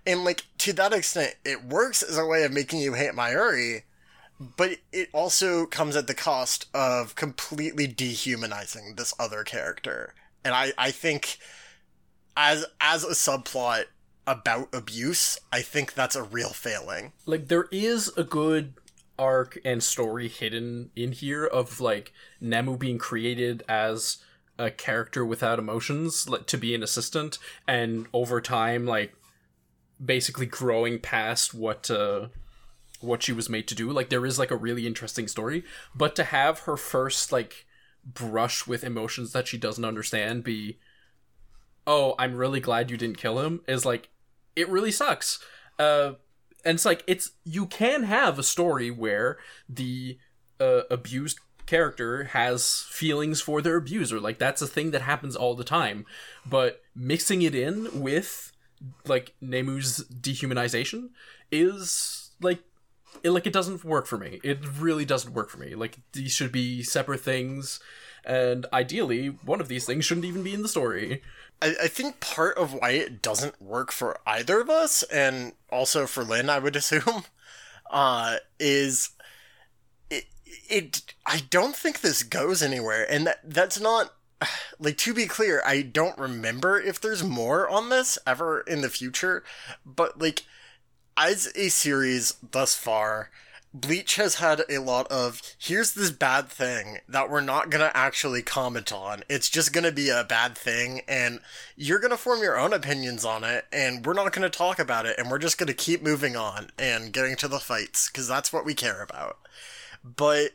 [0.06, 3.82] And like to that extent, it works as a way of making you hate Mayuri,
[4.38, 10.14] but it also comes at the cost of completely dehumanizing this other character.
[10.44, 11.38] And I, I think
[12.36, 13.84] as as a subplot
[14.26, 17.12] about abuse, I think that's a real failing.
[17.26, 18.74] like there is a good
[19.18, 24.16] arc and story hidden in here of like Nemu being created as
[24.58, 29.12] a character without emotions like to be an assistant and over time like
[30.02, 32.28] basically growing past what uh
[33.00, 36.16] what she was made to do like there is like a really interesting story but
[36.16, 37.66] to have her first like
[38.04, 40.78] brush with emotions that she doesn't understand be
[41.90, 44.08] oh i'm really glad you didn't kill him is like
[44.56, 45.38] it really sucks.
[45.78, 46.12] Uh
[46.64, 50.18] and it's like it's you can have a story where the
[50.60, 54.20] uh, abused character has feelings for their abuser.
[54.20, 56.04] Like that's a thing that happens all the time.
[56.44, 58.52] But mixing it in with
[59.06, 61.10] like Nemu's dehumanization
[61.50, 62.62] is like
[63.22, 64.40] it, like it doesn't work for me.
[64.44, 65.74] It really doesn't work for me.
[65.74, 67.80] Like these should be separate things
[68.24, 71.22] and ideally one of these things shouldn't even be in the story
[71.62, 76.06] I, I think part of why it doesn't work for either of us, and also
[76.06, 77.24] for Lynn, I would assume,
[77.90, 79.10] uh, is
[80.10, 80.26] it,
[80.68, 81.14] it.
[81.26, 84.14] I don't think this goes anywhere, and that that's not
[84.78, 85.62] like to be clear.
[85.64, 89.44] I don't remember if there's more on this ever in the future,
[89.84, 90.44] but like
[91.16, 93.30] as a series thus far.
[93.72, 98.42] Bleach has had a lot of here's this bad thing that we're not gonna actually
[98.42, 99.22] comment on.
[99.28, 101.40] It's just gonna be a bad thing, and
[101.76, 105.16] you're gonna form your own opinions on it, and we're not gonna talk about it,
[105.18, 108.64] and we're just gonna keep moving on and getting to the fights, because that's what
[108.64, 109.38] we care about.
[110.02, 110.50] But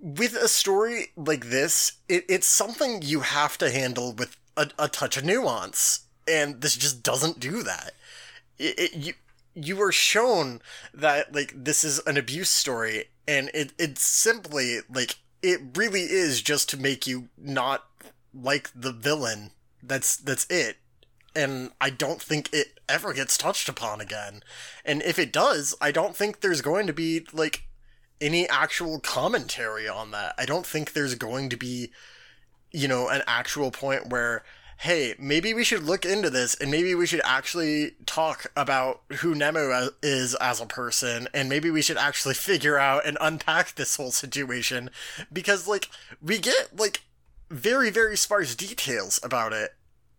[0.00, 4.88] with a story like this, it, it's something you have to handle with a, a
[4.88, 7.92] touch of nuance, and this just doesn't do that.
[8.58, 9.12] It, it, you
[9.54, 10.60] you were shown
[10.94, 16.42] that like this is an abuse story and it it's simply like it really is
[16.42, 17.84] just to make you not
[18.34, 19.50] like the villain
[19.82, 20.76] that's that's it.
[21.34, 24.42] And i don't think it ever gets touched upon again.
[24.84, 27.64] And if it does i don't think there's going to be like
[28.20, 30.34] any actual commentary on that.
[30.36, 31.90] I don't think there's going to be
[32.72, 34.44] you know an actual point where
[34.80, 39.34] hey, maybe we should look into this and maybe we should actually talk about who
[39.34, 43.96] Nemu is as a person and maybe we should actually figure out and unpack this
[43.96, 44.88] whole situation
[45.30, 45.90] because like
[46.22, 47.02] we get like
[47.50, 49.74] very very sparse details about it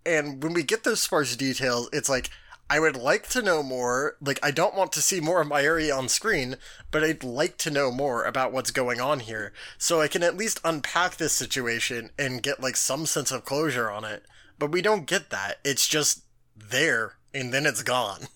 [0.05, 2.29] and when we get those sparse details it's like
[2.69, 4.15] I would like to know more.
[4.21, 6.55] Like, I don't want to see more of Mayuri on screen,
[6.89, 10.37] but I'd like to know more about what's going on here, so I can at
[10.37, 14.25] least unpack this situation and get, like, some sense of closure on it.
[14.61, 15.57] But we don't get that.
[15.65, 16.21] It's just
[16.55, 18.27] there, and then it's gone.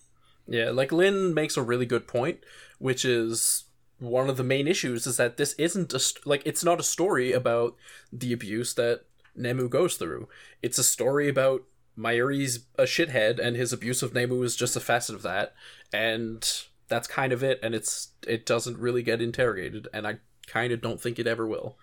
[0.48, 2.40] Yeah, like Lynn makes a really good point,
[2.80, 3.64] which is
[4.00, 6.84] one of the main issues is that this isn't a st- like it's not a
[6.84, 7.76] story about
[8.12, 9.02] the abuse that
[9.38, 10.28] Nemu goes through.
[10.62, 11.62] It's a story about
[11.96, 15.54] Mayuri's a shithead and his abuse of Nemu is just a facet of that,
[15.92, 16.44] and
[16.88, 17.60] that's kind of it.
[17.62, 21.46] And it's it doesn't really get interrogated, and I kind of don't think it ever
[21.46, 21.76] will.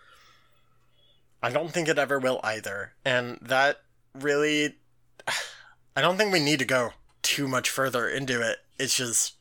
[1.42, 2.94] I don't think it ever will either.
[3.06, 3.82] And that
[4.20, 4.76] really.
[5.96, 8.60] I don't think we need to go too much further into it.
[8.80, 9.34] It's just.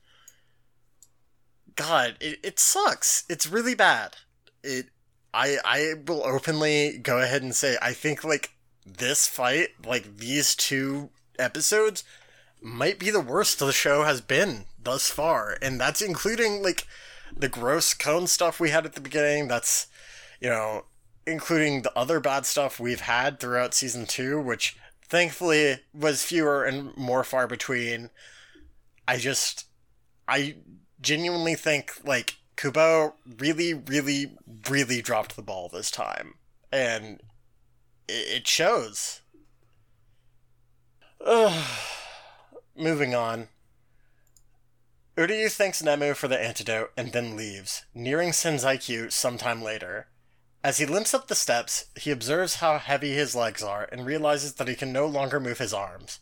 [1.75, 3.25] God, it, it sucks.
[3.29, 4.17] It's really bad.
[4.63, 4.87] It.
[5.35, 8.51] I, I will openly go ahead and say I think like
[8.85, 11.09] this fight, like these two
[11.39, 12.05] episodes,
[12.61, 16.87] might be the worst the show has been thus far, and that's including like
[17.35, 19.49] the gross cone stuff we had at the beginning.
[19.49, 19.87] That's
[20.41, 20.85] you know
[21.27, 24.77] including the other bad stuff we've had throughout season two, which
[25.09, 28.11] thankfully was fewer and more far between.
[29.07, 29.67] I just,
[30.27, 30.57] I
[31.01, 34.37] genuinely think like Kubo really, really,
[34.69, 36.35] really dropped the ball this time,
[36.71, 37.21] and
[38.09, 39.21] it, shows.
[41.25, 41.65] Ugh.
[42.77, 43.49] Moving on.
[45.17, 50.07] Uryu thanks Nemu for the antidote and then leaves, nearing Senzaikyu sometime later.
[50.65, 54.55] As he limps up the steps, he observes how heavy his legs are and realizes
[54.55, 56.21] that he can no longer move his arms.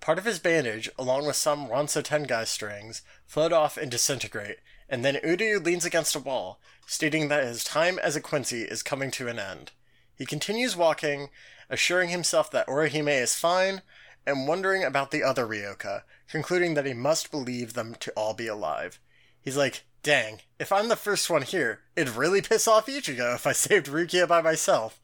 [0.00, 5.04] Part of his bandage, along with some Ranso Tengai strings, float off and disintegrate, and
[5.04, 9.10] then Uryu leans against a wall, stating that his time as a Quincy is coming
[9.10, 9.72] to an end.
[10.14, 11.30] He continues walking,
[11.68, 13.82] assuring himself that Orihime is fine,
[14.24, 18.46] and wondering about the other Ryoka, concluding that he must believe them to all be
[18.46, 19.00] alive.
[19.40, 23.46] He's like, Dang, if I'm the first one here, it'd really piss off Ichigo if
[23.46, 25.00] I saved Rukia by myself.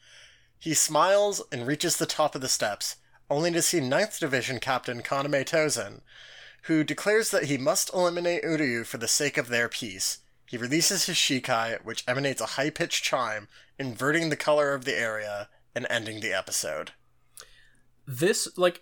[0.58, 2.96] He smiles and reaches the top of the steps,
[3.28, 6.00] only to see 9th Division Captain Kaname Tozen,
[6.62, 10.18] who declares that he must eliminate Uryu for the sake of their peace.
[10.46, 14.98] He releases his Shikai, which emanates a high pitched chime, inverting the color of the
[14.98, 16.92] area and ending the episode.
[18.06, 18.80] this like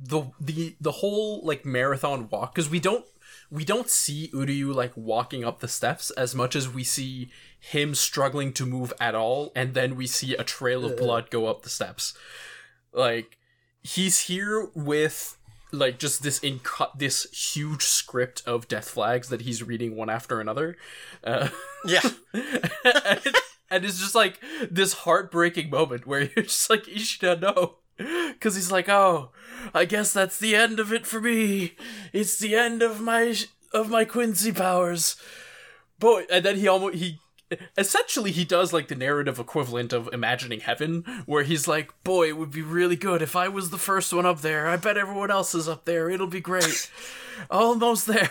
[0.00, 3.04] the the the whole like marathon walk because we don't
[3.52, 7.30] we don't see Uryu like walking up the steps as much as we see
[7.60, 11.44] him struggling to move at all and then we see a trail of blood go
[11.44, 12.14] up the steps.
[12.94, 13.36] Like
[13.82, 15.36] he's here with
[15.70, 20.08] like just this in inco- this huge script of death flags that he's reading one
[20.08, 20.78] after another.
[21.22, 21.48] Uh
[21.84, 22.08] Yeah.
[22.32, 23.36] and,
[23.70, 24.40] and it's just like
[24.70, 29.30] this heartbreaking moment where you're just like Ishida no because he's like oh
[29.74, 31.76] I guess that's the end of it for me.
[32.12, 33.34] It's the end of my
[33.72, 35.16] of my Quincy powers.
[35.98, 37.20] Boy and then he almost he
[37.76, 42.36] essentially he does like the narrative equivalent of imagining heaven where he's like boy it
[42.38, 44.68] would be really good if I was the first one up there.
[44.68, 46.10] I bet everyone else is up there.
[46.10, 46.90] It'll be great.
[47.50, 48.30] Almost there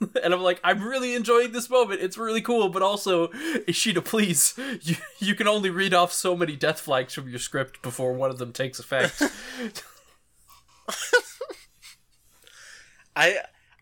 [0.22, 2.00] and I'm like, I'm really enjoying this moment.
[2.00, 3.30] It's really cool, but also,
[3.66, 7.82] Ishida, please, you you can only read off so many death flags from your script
[7.82, 9.22] before one of them takes effect.
[13.16, 13.38] I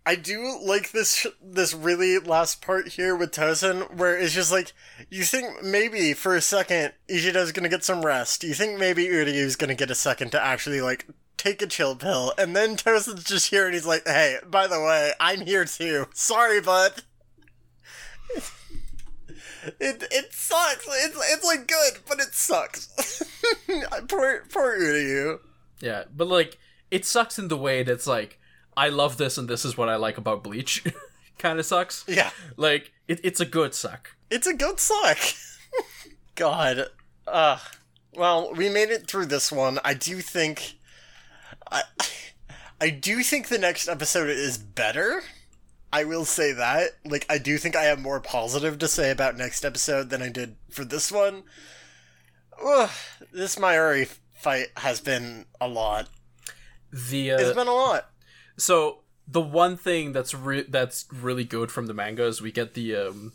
[0.06, 4.72] I do like this this really last part here with Tozen, where it's just like
[5.10, 8.44] you think maybe for a second Ishida's gonna get some rest.
[8.44, 11.06] You think maybe Uryu's gonna get a second to actually like
[11.36, 14.80] take a chill pill, and then Tozen's just here and he's like, "Hey, by the
[14.80, 16.06] way, I'm here too.
[16.14, 17.02] Sorry, bud."
[19.80, 20.86] It it sucks.
[20.88, 23.22] It's it's like good, but it sucks.
[24.08, 25.40] poor poor Uryu.
[25.80, 26.58] yeah, but like,
[26.90, 28.38] it sucks in the way that's like,
[28.76, 30.84] I love this and this is what I like about Bleach.
[31.38, 32.04] kind of sucks.
[32.06, 32.30] Yeah.
[32.56, 34.14] Like, it, it's a good suck.
[34.30, 35.18] It's a good suck.
[36.34, 36.86] God.
[37.26, 37.58] Uh
[38.14, 39.78] well, we made it through this one.
[39.84, 40.78] I do think
[41.70, 41.82] I
[42.80, 45.22] I do think the next episode is better.
[45.92, 46.90] I will say that.
[47.04, 50.28] Like I do think I have more positive to say about next episode than I
[50.28, 51.44] did for this one.
[52.64, 52.90] Ugh,
[53.32, 56.08] this Mayuri fight has been a lot.
[56.92, 58.10] The It's uh, been a lot.
[58.56, 62.74] so the one thing that's re- that's really good from the manga is we get
[62.74, 63.32] the um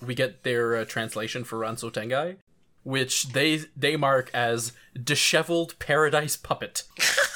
[0.00, 2.36] we get their uh, translation for Ranso Tengai,
[2.82, 6.82] which they they mark as disheveled paradise puppet.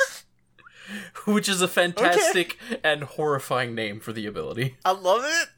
[1.24, 4.76] which is a fantastic and horrifying name for the ability.
[4.84, 5.48] I love it.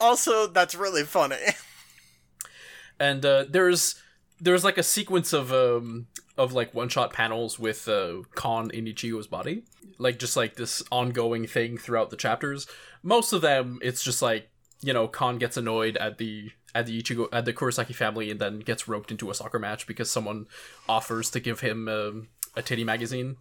[0.00, 1.36] Also, that's really funny.
[3.00, 3.96] And uh, there's
[4.40, 6.06] there's like a sequence of um
[6.36, 9.64] of like one shot panels with uh, Kon in Ichigo's body,
[9.98, 12.66] like just like this ongoing thing throughout the chapters.
[13.02, 14.48] Most of them, it's just like
[14.80, 18.40] you know Kon gets annoyed at the at the Ichigo at the Kurosaki family and
[18.40, 20.46] then gets roped into a soccer match because someone
[20.88, 23.36] offers to give him um, a titty magazine,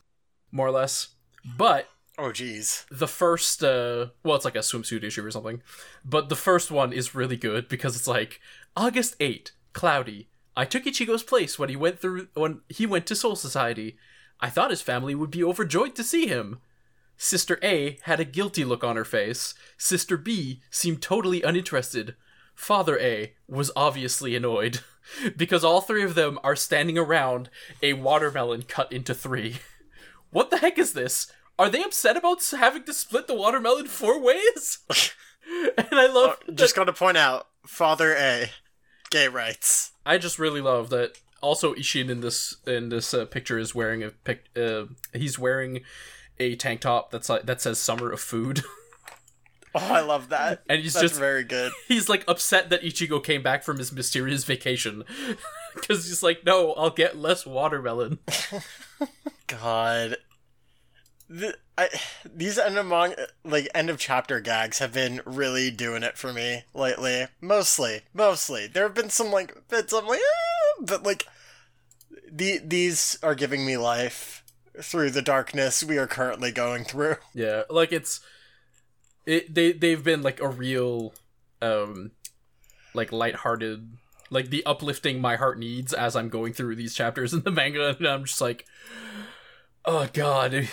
[0.52, 1.13] more or less.
[1.46, 2.86] But oh jeez.
[2.90, 5.62] the first uh well it's like a swimsuit issue or something.
[6.06, 8.40] But the first one is really good because it's like
[8.76, 10.28] august 8 cloudy.
[10.56, 13.98] I took ichigo's place when he went through when he went to soul society.
[14.40, 16.60] I thought his family would be overjoyed to see him.
[17.18, 19.54] Sister a had a guilty look on her face.
[19.78, 22.16] Sister b seemed totally uninterested.
[22.56, 24.82] Father a was obviously annoyed
[25.38, 27.50] because all three of them are standing around
[27.82, 29.58] a watermelon cut into three
[30.34, 31.32] what the heck is this?
[31.58, 34.80] Are they upset about having to split the watermelon four ways?
[35.78, 38.50] and I love Oh, Just gotta point out, Father A,
[39.12, 39.92] gay rights.
[40.06, 41.18] I just really love that.
[41.42, 44.46] Also, Isshin in this in this uh, picture is wearing a pic.
[44.58, 45.82] Uh, he's wearing
[46.40, 48.64] a tank top that's like that says "Summer of Food,"
[49.76, 50.64] Oh, I love that.
[50.70, 51.72] and he's That's just very good.
[51.88, 55.04] he's like upset that Ichigo came back from his mysterious vacation
[55.74, 58.20] because he's like, no, I'll get less watermelon.
[59.48, 60.18] God,
[61.30, 61.90] the, I,
[62.26, 66.34] these end of mong, like end of chapter gags have been really doing it for
[66.34, 67.28] me lately.
[67.42, 68.68] Mostly, mostly.
[68.68, 71.26] There have been some like bits I'm like, "Ah," but like
[72.32, 74.44] the these are giving me life
[74.82, 77.16] through the darkness we are currently going through.
[77.34, 78.22] Yeah, like it's
[79.26, 81.14] it they they've been like a real
[81.62, 82.12] um
[82.94, 83.98] like lighthearted
[84.30, 87.96] like the uplifting my heart needs as I'm going through these chapters in the manga
[87.98, 88.66] and I'm just like
[89.86, 90.68] oh god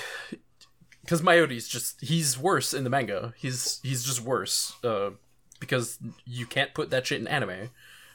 [1.06, 3.34] cuz Mayuri's just he's worse in the manga.
[3.36, 5.10] He's he's just worse uh
[5.58, 7.70] because you can't put that shit in anime.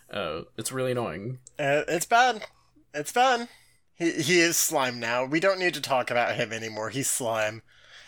[0.09, 1.39] Uh it's really annoying.
[1.59, 2.45] Uh, it's bad.
[2.93, 3.47] It's bad.
[3.95, 5.25] He he is slime now.
[5.25, 6.89] We don't need to talk about him anymore.
[6.89, 7.61] He's slime.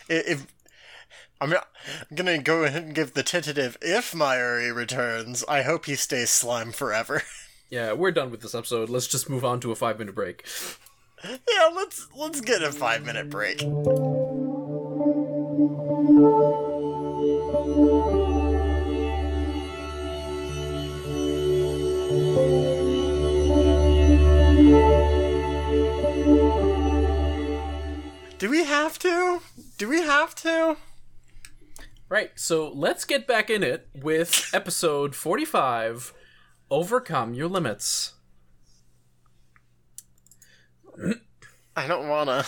[0.10, 0.48] If
[1.40, 5.44] I'm, I'm gonna go ahead and give the tentative if Mayuri returns.
[5.48, 7.24] I hope he stays slime forever.
[7.70, 8.88] Yeah, we're done with this episode.
[8.88, 10.48] Let's just move on to a five minute break.
[11.24, 13.60] Yeah, let's let's get a five minute break.
[28.38, 29.42] Do we have to?
[29.78, 30.78] Do we have to?
[32.10, 36.14] Right, so let's get back in it with episode 45
[36.70, 38.14] Overcome Your Limits.
[41.76, 42.46] I don't wanna.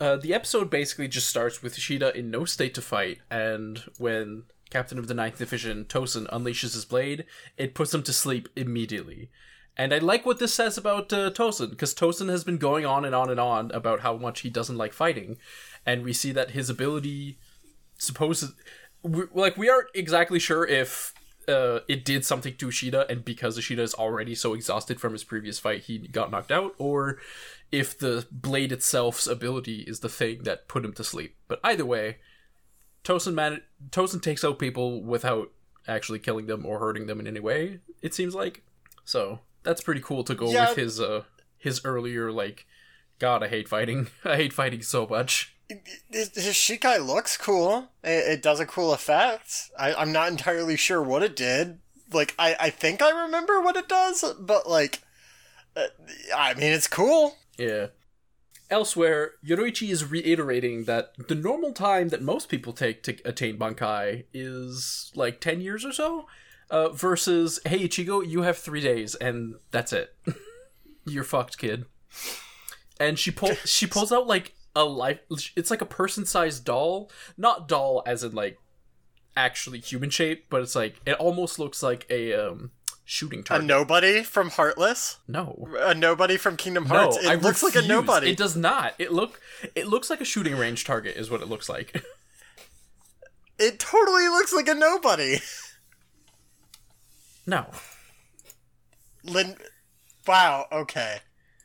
[0.00, 4.44] Uh, the episode basically just starts with Ishida in no state to fight, and when
[4.70, 7.24] Captain of the Ninth Division Tozen unleashes his blade,
[7.56, 9.30] it puts him to sleep immediately.
[9.76, 13.04] And I like what this says about uh, Tozen, because Tozen has been going on
[13.04, 15.36] and on and on about how much he doesn't like fighting,
[15.84, 17.38] and we see that his ability,
[17.98, 18.54] supposed,
[19.04, 21.12] like we aren't exactly sure if
[21.48, 25.24] uh, it did something to Ishida, and because Ishida is already so exhausted from his
[25.24, 27.18] previous fight, he got knocked out, or
[27.72, 31.36] if the blade itself's ability is the thing that put him to sleep.
[31.48, 32.18] But either way,
[33.04, 35.50] Tozen man Tozen takes out people without
[35.88, 37.80] actually killing them or hurting them in any way.
[38.02, 38.62] It seems like
[39.04, 40.68] so that's pretty cool to go Yeah.
[40.70, 41.22] with his uh
[41.58, 42.66] his earlier like.
[43.18, 44.08] God, I hate fighting.
[44.24, 45.55] I hate fighting so much.
[46.10, 47.88] His, Shikai looks cool.
[48.02, 49.70] It, it does a cool effect.
[49.78, 51.78] I, I'm not entirely sure what it did.
[52.12, 55.00] Like, I, I think I remember what it does, but, like,
[55.76, 55.86] uh,
[56.34, 57.36] I mean, it's cool.
[57.58, 57.88] Yeah.
[58.70, 64.24] Elsewhere, Yoruichi is reiterating that the normal time that most people take to attain Bankai
[64.32, 66.26] is like 10 years or so,
[66.70, 70.14] uh, versus, hey, Ichigo, you have three days, and that's it.
[71.04, 71.86] You're fucked, kid.
[72.98, 75.18] And she pull she pulls out like a life.
[75.56, 78.58] It's like a person-sized doll, not doll as in like
[79.36, 82.70] actually human shape, but it's like it almost looks like a um
[83.04, 83.64] shooting target.
[83.64, 85.18] A nobody from Heartless?
[85.26, 87.16] no, A nobody from Kingdom Hearts?
[87.16, 88.30] No, it I looks like a nobody.
[88.30, 88.94] It does not.
[88.98, 89.40] It look
[89.74, 92.04] it looks like a shooting range target is what it looks like.
[93.58, 95.38] It totally looks like a nobody.
[97.46, 97.64] no.
[99.24, 99.56] Lin.
[100.26, 101.20] Wow, okay.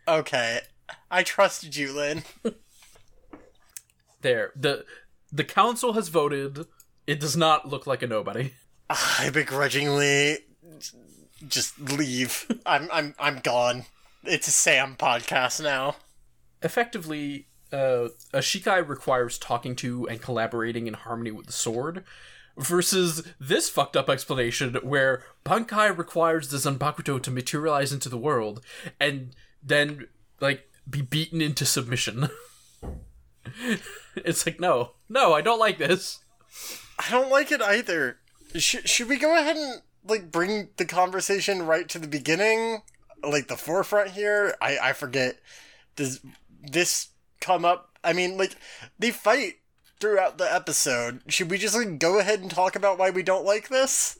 [0.08, 0.62] Okay.
[1.10, 2.24] I trusted you, Lin.
[4.22, 4.52] There.
[4.56, 4.86] The
[5.32, 6.66] the council has voted.
[7.08, 8.54] It does not look like a nobody.
[8.90, 10.40] I begrudgingly
[11.48, 12.50] just leave.
[12.66, 13.86] I'm I'm I'm gone.
[14.24, 15.96] It's a Sam podcast now.
[16.62, 22.04] Effectively, uh, a Shikai requires talking to and collaborating in harmony with the sword,
[22.58, 28.62] versus this fucked up explanation where Bankai requires the Zanpakuto to materialize into the world
[29.00, 30.08] and then,
[30.40, 32.30] like, be beaten into submission.
[34.16, 36.20] it's like, no, no, I don't like this.
[37.00, 38.18] I don't like it either.
[38.56, 42.82] Sh- should we go ahead and like bring the conversation right to the beginning,
[43.24, 44.56] like the forefront here?
[44.62, 45.40] I I forget.
[45.96, 46.20] Does
[46.62, 47.98] this come up?
[48.04, 48.56] I mean, like
[49.00, 49.56] they fight
[50.00, 51.22] throughout the episode.
[51.28, 54.20] Should we just like go ahead and talk about why we don't like this?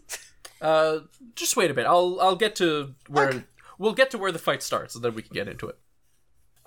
[0.62, 1.00] Uh,
[1.36, 1.86] just wait a bit.
[1.88, 3.44] I'll I'll get to where Okay.
[3.78, 5.78] we'll get to where the fight starts, and then we can get into it.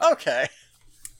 [0.04, 0.48] Okay.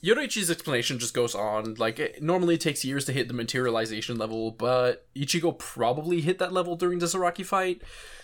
[0.05, 1.75] Yoruichi's explanation just goes on.
[1.75, 6.53] Like, it normally takes years to hit the materialization level, but Ichigo probably hit that
[6.53, 7.81] level during the Zaraki fight.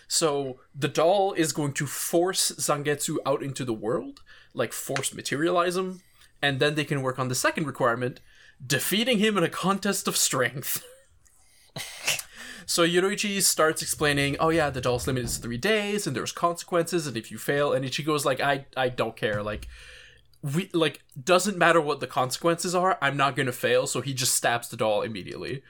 [0.07, 4.19] So, the doll is going to force Zangetsu out into the world,
[4.53, 6.01] like, force materialize him,
[6.41, 8.19] and then they can work on the second requirement
[8.65, 10.85] defeating him in a contest of strength.
[12.67, 17.05] So Yoruichi starts explaining, oh yeah, the doll's limit is three days, and there's consequences,
[17.05, 19.67] and if you fail, and Ichigo's like, I, I don't care, like,
[20.43, 24.35] we, like, doesn't matter what the consequences are, I'm not gonna fail, so he just
[24.35, 25.63] stabs the doll immediately.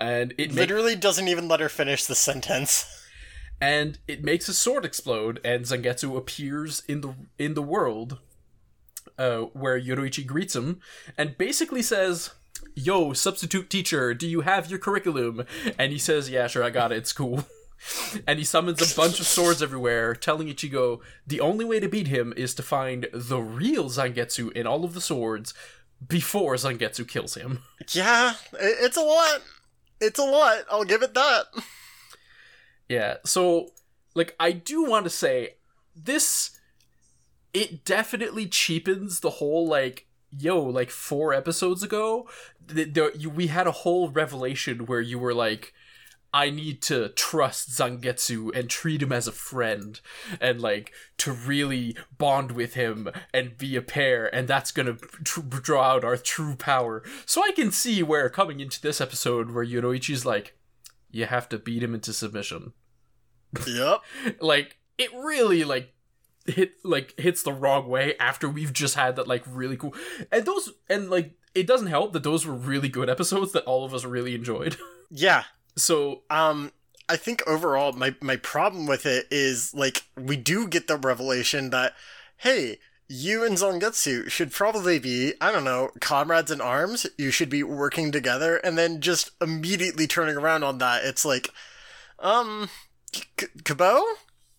[0.00, 3.04] And it Literally doesn't even let her finish the sentence.
[3.60, 8.18] and it makes his sword explode, and Zangetsu appears in the in the world,
[9.18, 10.80] uh, where Yoruichi greets him,
[11.16, 12.30] and basically says,
[12.74, 15.44] "Yo, substitute teacher, do you have your curriculum?"
[15.78, 16.98] And he says, "Yeah, sure, I got it.
[16.98, 17.44] It's cool."
[18.26, 22.08] And he summons a bunch of swords everywhere, telling Ichigo the only way to beat
[22.08, 25.54] him is to find the real Zangetsu in all of the swords
[26.06, 27.60] before Zangetsu kills him.
[27.92, 29.42] Yeah, it's a lot.
[30.00, 30.64] It's a lot.
[30.70, 31.44] I'll give it that.
[32.88, 33.70] Yeah, so
[34.14, 35.54] like I do want to say
[35.94, 36.58] this
[37.54, 40.06] it definitely cheapens the whole like
[40.36, 42.28] yo like 4 episodes ago
[42.68, 45.72] th- there, you, we had a whole revelation where you were like
[46.36, 49.98] I need to trust Zangetsu and treat him as a friend
[50.38, 55.06] and like to really bond with him and be a pair and that's going to
[55.24, 57.02] tr- draw out our true power.
[57.24, 60.58] So I can see where coming into this episode where Yoruichi's like
[61.10, 62.74] you have to beat him into submission.
[63.66, 64.00] Yep.
[64.42, 65.94] Like it really like
[66.44, 69.94] hit like hits the wrong way after we've just had that like really cool
[70.30, 73.86] and those and like it doesn't help that those were really good episodes that all
[73.86, 74.76] of us really enjoyed.
[75.08, 75.44] Yeah.
[75.76, 76.72] So Um,
[77.08, 81.70] I think overall, my my problem with it is like we do get the revelation
[81.70, 81.94] that
[82.38, 87.06] hey, you and Zangetsu should probably be I don't know comrades in arms.
[87.16, 91.48] You should be working together, and then just immediately turning around on that, it's like,
[92.18, 92.68] um,
[93.12, 94.02] K- Kubo,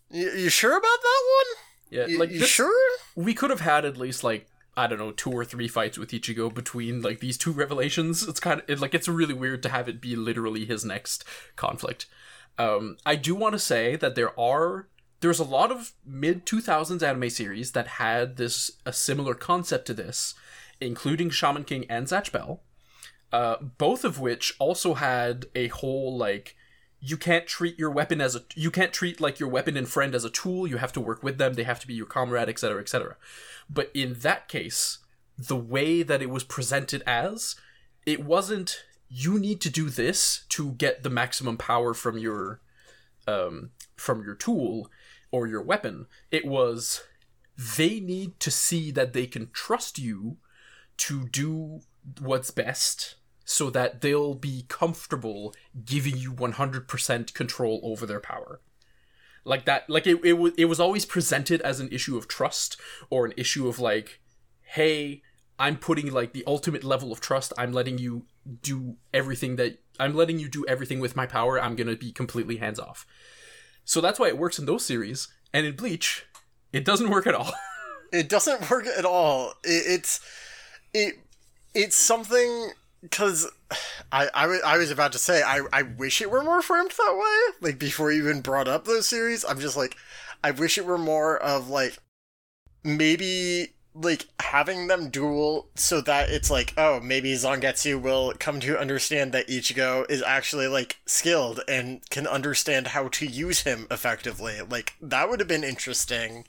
[0.09, 1.55] you, you sure about that one?
[1.89, 2.89] yeah, You, like you this- sure?
[3.15, 4.47] we could have had at least like
[4.77, 8.25] I don't know two or three fights with Ichigo between like these two revelations.
[8.27, 11.25] It's kind of it, like it's really weird to have it be literally his next
[11.55, 12.05] conflict.
[12.59, 14.87] Um, I do want to say that there are
[15.19, 19.95] there's a lot of mid 2000s anime series that had this a similar concept to
[19.95, 20.35] this,
[20.79, 22.61] including Shaman King and Zatch Bell,
[23.33, 26.55] uh, both of which also had a whole like
[26.99, 30.15] you can't treat your weapon as a you can't treat like your weapon and friend
[30.15, 32.49] as a tool you have to work with them they have to be your comrade
[32.49, 33.15] etc etc
[33.69, 34.99] but in that case
[35.37, 37.55] the way that it was presented as
[38.05, 42.59] it wasn't you need to do this to get the maximum power from your
[43.27, 44.89] um from your tool
[45.31, 46.07] or your weapon.
[46.31, 47.03] It was
[47.77, 50.37] they need to see that they can trust you
[50.97, 51.81] to do
[52.19, 55.53] what's best so that they'll be comfortable
[55.85, 58.59] giving you 100% control over their power
[59.47, 62.77] like that like it, it, wa- it was always presented as an issue of trust
[63.09, 64.19] or an issue of like
[64.61, 65.21] hey
[65.57, 67.53] i'm putting like the ultimate level of trust.
[67.57, 68.25] I'm letting you
[68.61, 71.59] do everything that i'm letting you do everything with my power.
[71.61, 73.05] I'm gonna be completely hands off.
[73.85, 75.29] So that's why it works in those series.
[75.53, 76.25] And in bleach
[76.73, 77.51] it doesn't work at all.
[78.13, 79.53] It doesn't work at all.
[79.65, 80.21] It, it's
[80.93, 81.15] it
[81.73, 82.71] it's something
[83.01, 83.51] because
[84.11, 86.91] I, I, wa- I was about to say I, I wish it were more framed
[86.91, 87.69] that way.
[87.69, 89.95] Like before you even brought up those series, I'm just like
[90.43, 91.97] I wish it were more of like
[92.83, 98.79] maybe like having them duel so that it's like oh maybe Zangetsu will come to
[98.79, 104.59] understand that Ichigo is actually like skilled and can understand how to use him effectively.
[104.61, 106.45] Like that would have been interesting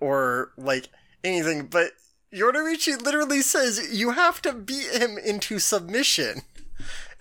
[0.00, 0.88] or like
[1.22, 1.92] anything, but
[2.32, 6.42] Yoruichi literally says you have to beat him into submission.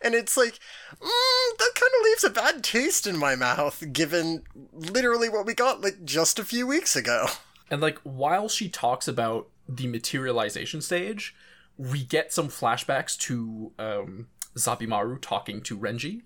[0.06, 0.60] And it's like,
[0.93, 5.56] mm, that kind of leaves a bad taste in my mouth, given literally what we
[5.56, 7.26] got like just a few weeks ago.
[7.72, 11.36] And like while she talks about the materialization stage,
[11.76, 16.22] we get some flashbacks to um, Zabimaru talking to Renji,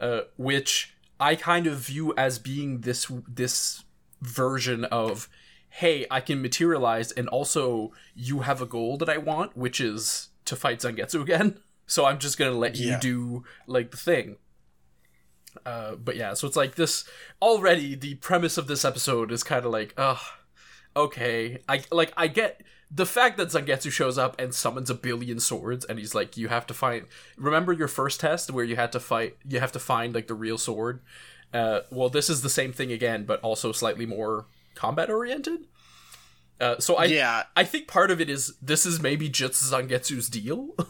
[0.00, 3.84] uh, which I kind of view as being this this
[4.22, 5.28] version of,
[5.68, 10.28] hey, I can materialize, and also you have a goal that I want, which is
[10.46, 11.60] to fight Zangetsu again.
[11.90, 13.00] So I'm just gonna let you Yeah.
[13.00, 14.36] do like the thing.
[15.66, 17.04] Uh, but yeah, so it's like this
[17.42, 17.96] already.
[17.96, 20.20] The premise of this episode is kind of like, ugh,
[20.96, 21.58] okay.
[21.68, 22.62] I like I get
[22.92, 26.46] the fact that Zangetsu shows up and summons a billion swords, and he's like, you
[26.46, 27.06] have to find.
[27.36, 30.34] Remember your first test where you had to fight, you have to find like the
[30.34, 31.00] real sword.
[31.52, 35.66] Uh, well, this is the same thing again, but also slightly more combat oriented.
[36.60, 37.44] Uh, so I Yeah.
[37.56, 40.68] I think part of it is this is maybe just Zangetsu's deal.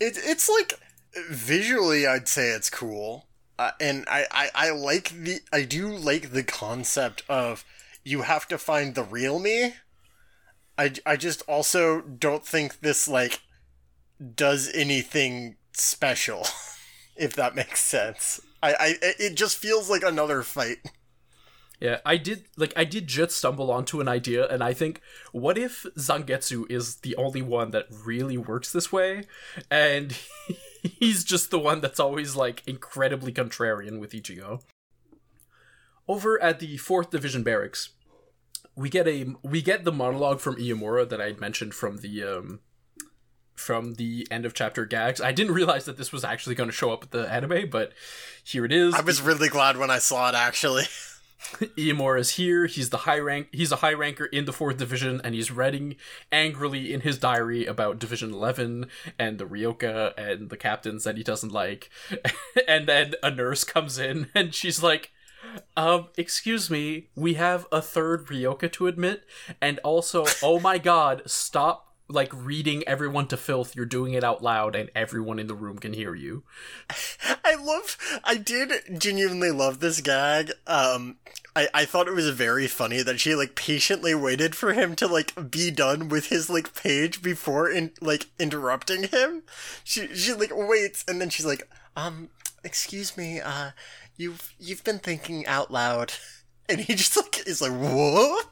[0.00, 0.74] It, it's like
[1.30, 3.26] visually, I'd say it's cool,
[3.58, 7.64] uh, and I, I I like the I do like the concept of
[8.04, 9.74] you have to find the real me.
[10.76, 13.40] I I just also don't think this like
[14.34, 16.46] does anything special,
[17.16, 18.40] if that makes sense.
[18.62, 20.78] I I it just feels like another fight.
[21.80, 25.00] Yeah, I did like I did just stumble onto an idea and I think
[25.32, 29.24] what if Zangetsu is the only one that really works this way
[29.70, 30.16] and
[30.82, 34.62] he's just the one that's always like incredibly contrarian with Ichigo.
[36.06, 37.90] Over at the 4th Division barracks,
[38.76, 42.22] we get a we get the monologue from Iemura that I had mentioned from the
[42.22, 42.60] um
[43.54, 45.20] from the end of chapter gags.
[45.20, 47.92] I didn't realize that this was actually going to show up at the anime, but
[48.42, 48.94] here it is.
[48.94, 50.84] I was really glad when I saw it actually.
[51.78, 52.66] Iamor is here.
[52.66, 53.48] He's the high rank.
[53.52, 55.96] He's a high ranker in the fourth division, and he's writing
[56.32, 58.86] angrily in his diary about Division Eleven
[59.18, 61.90] and the Ryoka and the captains that he doesn't like.
[62.68, 65.10] and then a nurse comes in, and she's like,
[65.76, 69.24] "Um, excuse me, we have a third Ryoka to admit,
[69.60, 74.42] and also, oh my God, stop." Like reading everyone to filth, you're doing it out
[74.42, 76.44] loud and everyone in the room can hear you.
[77.44, 77.96] I love.
[78.22, 80.52] I did genuinely love this gag.
[80.66, 81.16] Um,
[81.56, 85.06] I I thought it was very funny that she like patiently waited for him to
[85.06, 89.42] like be done with his like page before in like interrupting him.
[89.82, 92.28] She she like waits and then she's like, um,
[92.62, 93.70] excuse me, uh,
[94.16, 96.12] you've you've been thinking out loud,
[96.68, 98.46] and he just like is like what?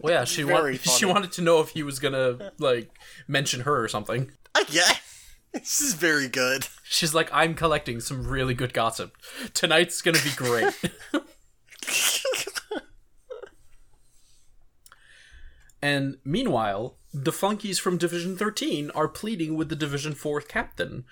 [0.00, 2.90] Well, yeah, she Very wa- she wanted to know if he was gonna like
[3.28, 4.32] mention her or something.
[4.54, 4.92] I yeah,
[5.52, 6.66] this is very good.
[6.84, 9.16] She's like, I'm collecting some really good gossip.
[9.52, 10.72] Tonight's gonna be great.
[15.82, 21.04] and meanwhile, the flunkies from Division 13 are pleading with the Division 4 captain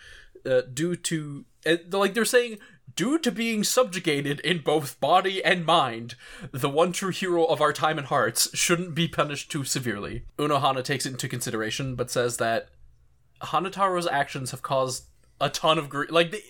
[0.46, 1.44] uh, due to.
[1.66, 2.58] Uh, like, they're saying,
[2.98, 6.16] due to being subjugated in both body and mind,
[6.50, 10.24] the one true hero of our time and hearts shouldn't be punished too severely.
[10.36, 12.70] Unohana takes it into consideration, but says that
[13.40, 15.04] Hanataro's actions have caused
[15.40, 16.10] a ton of grief.
[16.10, 16.42] Like, the,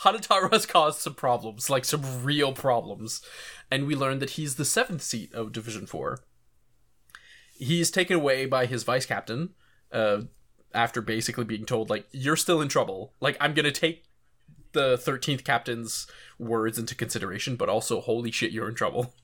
[0.00, 3.22] Hanataro has caused some problems, like some real problems.
[3.70, 6.18] And we learn that he's the seventh seat of Division 4.
[7.54, 9.54] He's taken away by his vice captain
[9.90, 10.24] uh,
[10.74, 13.14] after basically being told, like, you're still in trouble.
[13.22, 14.04] Like, I'm going to take
[14.74, 16.06] the 13th captain's
[16.38, 19.14] words into consideration, but also, holy shit, you're in trouble.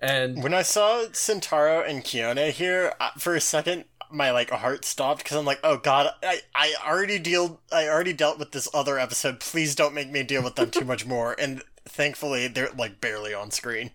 [0.00, 4.84] And When I saw Sentaro and Kiyone here, uh, for a second, my like heart
[4.84, 8.68] stopped because I'm like, oh god, I I already deal I already dealt with this
[8.74, 9.38] other episode.
[9.40, 11.36] Please don't make me deal with them too much more.
[11.38, 13.90] And thankfully, they're like barely on screen.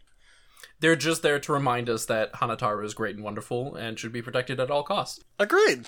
[0.79, 4.21] they're just there to remind us that Hanataro is great and wonderful and should be
[4.21, 5.19] protected at all costs.
[5.39, 5.87] Agreed.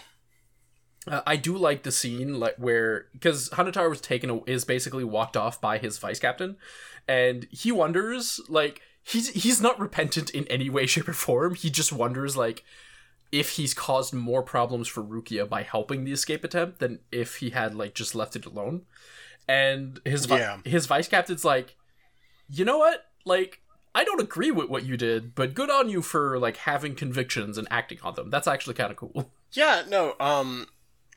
[1.08, 5.38] Uh, I do like the scene like where because Hanataro was taken is basically walked
[5.38, 6.58] off by his vice captain,
[7.08, 11.56] and he wonders like he's he's not repentant in any way, shape, or form.
[11.56, 12.64] He just wonders like
[13.32, 17.50] if he's caused more problems for Rukia by helping the escape attempt than if he
[17.52, 18.84] had like just left it alone.
[19.48, 20.58] And his vi- Yeah.
[20.66, 21.76] his vice captain's like,
[22.50, 23.62] you know what, like.
[23.96, 27.58] I don't agree with what you did, but good on you for like having convictions
[27.58, 28.30] and acting on them.
[28.30, 29.32] That's actually kind of cool.
[29.54, 29.84] Yeah.
[29.90, 30.14] No.
[30.20, 30.68] Um.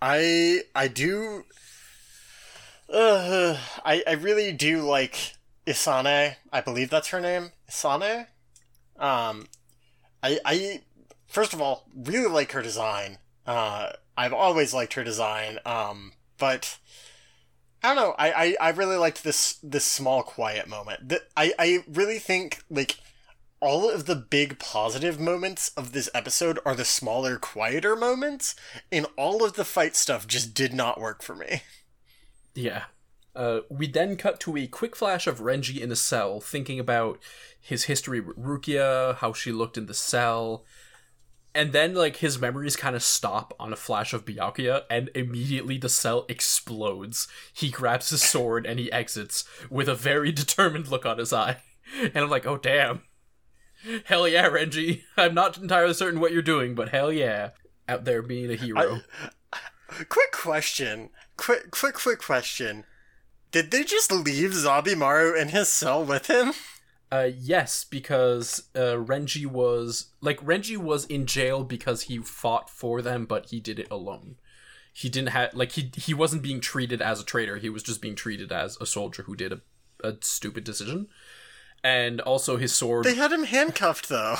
[0.02, 1.44] I I do.
[2.88, 5.34] Uh, I I really do like
[5.66, 6.36] Isane.
[6.52, 7.52] I believe that's her name.
[7.68, 8.26] Isane.
[8.98, 9.46] Um.
[10.22, 10.80] I I
[11.26, 13.18] first of all really like her design.
[13.46, 13.92] Uh.
[14.16, 15.58] I've always liked her design.
[15.64, 16.12] Um.
[16.38, 16.78] But.
[17.82, 18.14] I don't know.
[18.18, 21.08] I, I, I really liked this this small quiet moment.
[21.08, 22.98] The, I, I really think like
[23.60, 28.54] all of the big positive moments of this episode are the smaller, quieter moments,
[28.90, 31.62] and all of the fight stuff just did not work for me.
[32.54, 32.84] Yeah.
[33.36, 37.20] Uh, we then cut to a quick flash of Renji in a cell, thinking about
[37.60, 40.64] his history with Rukia, how she looked in the cell,
[41.54, 45.76] and then like his memories kind of stop on a flash of Byakuya, and immediately
[45.76, 47.28] the cell explodes.
[47.52, 51.58] He grabs his sword and he exits with a very determined look on his eye,
[52.02, 53.02] and I'm like, oh damn,
[54.04, 55.02] hell yeah, Renji.
[55.16, 57.50] I'm not entirely certain what you're doing, but hell yeah,
[57.88, 59.00] out there being a hero.
[60.08, 61.10] Quick question.
[61.36, 62.84] Quick, quick, quick question.
[63.50, 66.52] Did they just leave Zabimaru in his cell with him?
[67.12, 73.02] Uh, yes, because uh, Renji was like Renji was in jail because he fought for
[73.02, 74.36] them, but he did it alone.
[74.92, 77.56] He didn't have like he he wasn't being treated as a traitor.
[77.56, 79.60] He was just being treated as a soldier who did a,
[80.04, 81.08] a stupid decision.
[81.82, 83.04] And also his sword.
[83.04, 84.36] They had him handcuffed, though.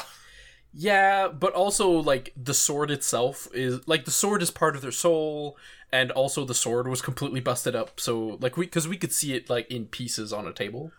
[0.73, 4.93] Yeah, but also like the sword itself is like the sword is part of their
[4.93, 5.57] soul,
[5.93, 7.99] and also the sword was completely busted up.
[7.99, 10.93] So like we because we could see it like in pieces on a table.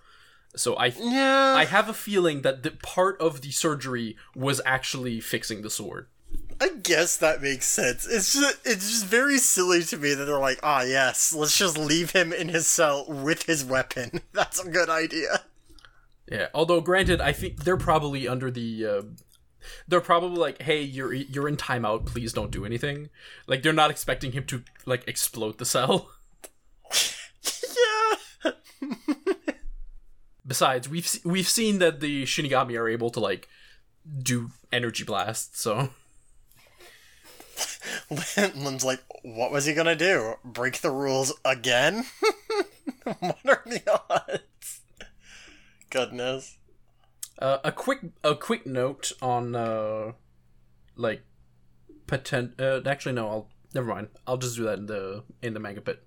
[0.56, 1.54] So I Yeah.
[1.56, 6.08] I have a feeling that the part of the surgery was actually fixing the sword.
[6.60, 8.06] I guess that makes sense.
[8.06, 11.78] It's just it's just very silly to me that they're like, ah, yes, let's just
[11.78, 14.22] leave him in his cell with his weapon.
[14.34, 15.42] That's a good idea.
[16.32, 16.48] Yeah.
[16.54, 18.86] Although, granted, I think they're probably under the.
[18.86, 19.02] Uh,
[19.88, 22.06] they're probably like, "Hey, you're you're in timeout.
[22.06, 23.10] Please don't do anything."
[23.48, 26.10] Like they're not expecting him to like explode the cell.
[28.46, 28.52] yeah.
[30.48, 33.50] Besides, we've we've seen that the Shinigami are able to like
[34.24, 35.62] do energy blasts.
[35.62, 35.90] So
[38.56, 40.36] Lim's like, what was he gonna do?
[40.44, 42.06] Break the rules again?
[43.04, 44.44] what are the odds?
[45.92, 46.58] Goodness.
[47.40, 50.14] uh, a quick a quick note on uh
[50.96, 51.22] like
[52.08, 52.60] potent.
[52.60, 53.28] Uh, actually, no.
[53.30, 54.08] I'll never mind.
[54.26, 56.04] I'll just do that in the in the manga pit.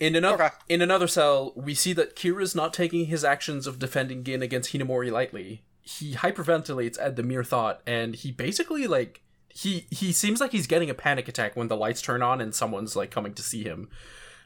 [0.00, 0.54] In another Okay.
[0.68, 4.72] in another cell, we see that Kira's not taking his actions of defending Gin against
[4.72, 5.64] Hinamori lightly.
[5.82, 10.66] He hyperventilates at the mere thought, and he basically like he he seems like he's
[10.66, 13.62] getting a panic attack when the lights turn on and someone's like coming to see
[13.64, 13.88] him.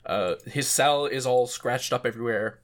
[0.05, 2.61] Uh, his cell is all scratched up everywhere.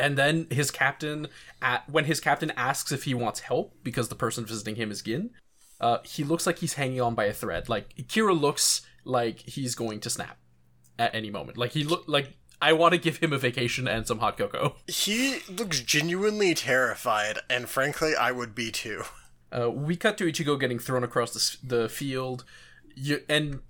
[0.00, 1.28] And then his captain,
[1.62, 5.02] at, when his captain asks if he wants help because the person visiting him is
[5.02, 5.30] Gin,
[5.80, 7.68] uh, he looks like he's hanging on by a thread.
[7.68, 10.38] Like Kira looks like he's going to snap
[10.98, 11.56] at any moment.
[11.56, 14.76] Like he look like I want to give him a vacation and some hot cocoa.
[14.86, 19.04] He looks genuinely terrified, and frankly, I would be too.
[19.50, 22.44] Uh, we cut to Ichigo getting thrown across the, the field,
[22.94, 23.60] you, and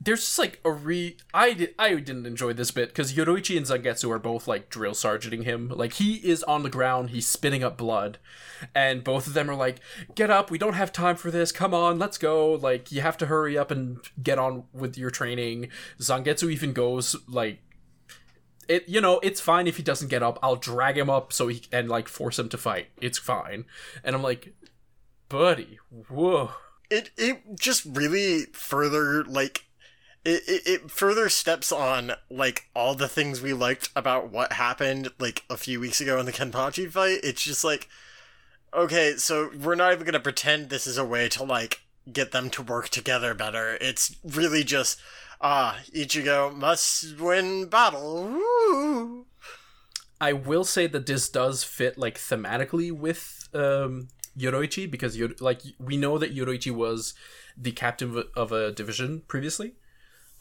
[0.00, 1.16] there's just like a re.
[1.34, 4.92] I did I didn't enjoy this bit because Yoruichi and Zangetsu are both like drill
[4.92, 5.68] sergeanting him.
[5.68, 8.18] Like he is on the ground, he's spitting up blood,
[8.74, 9.80] and both of them are like,
[10.14, 10.50] "Get up!
[10.50, 11.50] We don't have time for this.
[11.50, 12.52] Come on, let's go!
[12.52, 15.68] Like you have to hurry up and get on with your training."
[15.98, 17.60] Zangetsu even goes like
[18.68, 21.46] it you know it's fine if he doesn't get up i'll drag him up so
[21.46, 23.64] he and like force him to fight it's fine
[24.02, 24.54] and i'm like
[25.28, 25.78] buddy
[26.08, 26.50] whoa
[26.90, 29.65] It it just really further like
[30.26, 35.10] it, it, it further steps on like all the things we liked about what happened
[35.20, 37.20] like a few weeks ago in the Kenpachi fight.
[37.22, 37.88] It's just like
[38.74, 41.80] okay, so we're not even gonna pretend this is a way to like
[42.12, 43.78] get them to work together better.
[43.80, 45.00] It's really just
[45.40, 48.24] ah, Ichigo must win battle.
[48.24, 49.26] Woo!
[50.18, 55.96] i will say that this does fit like thematically with um yoruichi because like we
[55.96, 57.12] know that yoruichi was
[57.54, 59.74] the captain of a division previously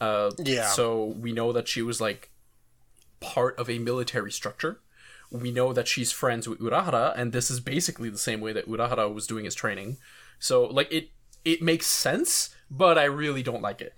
[0.01, 0.67] uh Yeah.
[0.67, 2.31] so we know that she was like
[3.19, 4.81] part of a military structure
[5.31, 8.67] we know that she's friends with Urahara, and this is basically the same way that
[8.67, 9.97] Urahara was doing his training.
[10.39, 11.09] So, like, it
[11.43, 13.93] it makes sense, but I really don't like it.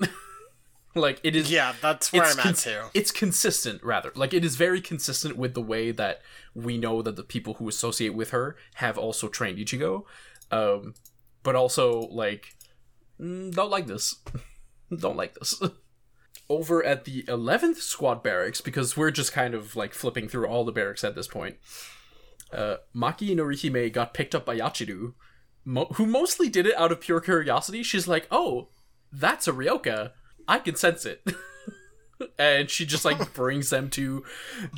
[0.96, 2.82] like, it is Yeah, that's where I'm at too.
[2.94, 4.12] It's consistent, rather.
[4.16, 6.22] Like, it is very consistent with the way that
[6.54, 10.04] we know that the people who associate with her have also trained Ichigo.
[10.52, 10.96] Um,
[11.44, 12.56] but also, like,
[13.20, 14.16] mm, don't like this.
[14.98, 15.62] don't like this.
[16.50, 20.64] Over at the 11th squad barracks, because we're just kind of like flipping through all
[20.64, 21.58] the barracks at this point,
[22.54, 25.14] uh, Maki Norihime got picked up by Yachiru,
[25.66, 27.84] mo- who mostly did it out of pure curiosity.
[27.84, 28.70] She's like, oh,
[29.12, 30.12] that's a Ryoka.
[30.48, 31.22] I can sense it.
[32.40, 34.24] and she just like brings them to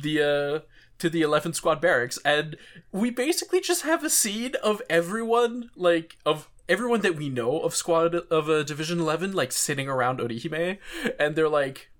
[0.02, 0.66] the uh
[0.98, 2.56] to the 11th squad barracks and
[2.92, 7.74] we basically just have a scene of everyone like of everyone that we know of
[7.74, 10.78] squad of uh, division 11 like sitting around orihime
[11.18, 11.90] and they're like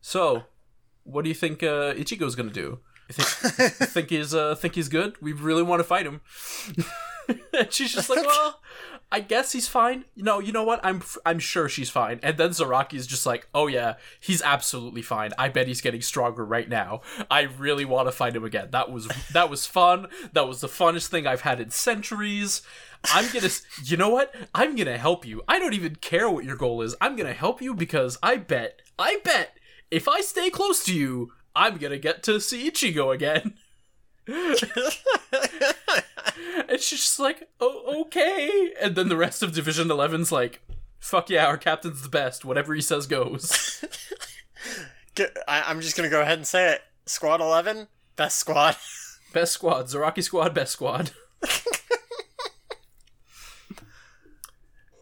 [0.00, 0.44] so
[1.04, 2.80] what do you think uh ichigo's gonna do?
[3.08, 5.20] You think, think he's uh think he's good?
[5.20, 6.22] We really want to fight him.
[7.58, 8.60] And she's just like well
[9.10, 10.04] I guess he's fine.
[10.16, 10.80] Know, you know what?
[10.82, 12.18] I'm I'm sure she's fine.
[12.22, 15.32] And then Zaraki is just like, "Oh yeah, he's absolutely fine.
[15.38, 17.02] I bet he's getting stronger right now.
[17.30, 18.68] I really want to fight him again.
[18.72, 20.08] That was that was fun.
[20.32, 22.62] That was the funnest thing I've had in centuries.
[23.14, 23.50] I'm to
[23.84, 24.34] You know what?
[24.54, 25.42] I'm to help you.
[25.46, 26.96] I don't even care what your goal is.
[27.00, 29.56] I'm to help you because I bet I bet
[29.88, 33.54] if I stay close to you, I'm to get to see Ichigo again."
[34.26, 34.58] and
[36.80, 38.72] she's just like, oh, okay.
[38.80, 40.60] And then the rest of Division 11's like,
[40.98, 42.44] fuck yeah, our captain's the best.
[42.44, 43.84] Whatever he says goes.
[45.48, 46.82] I, I'm just gonna go ahead and say it.
[47.06, 48.76] Squad 11, best squad.
[49.32, 49.86] best squad.
[49.86, 51.12] Zaraki squad, best squad.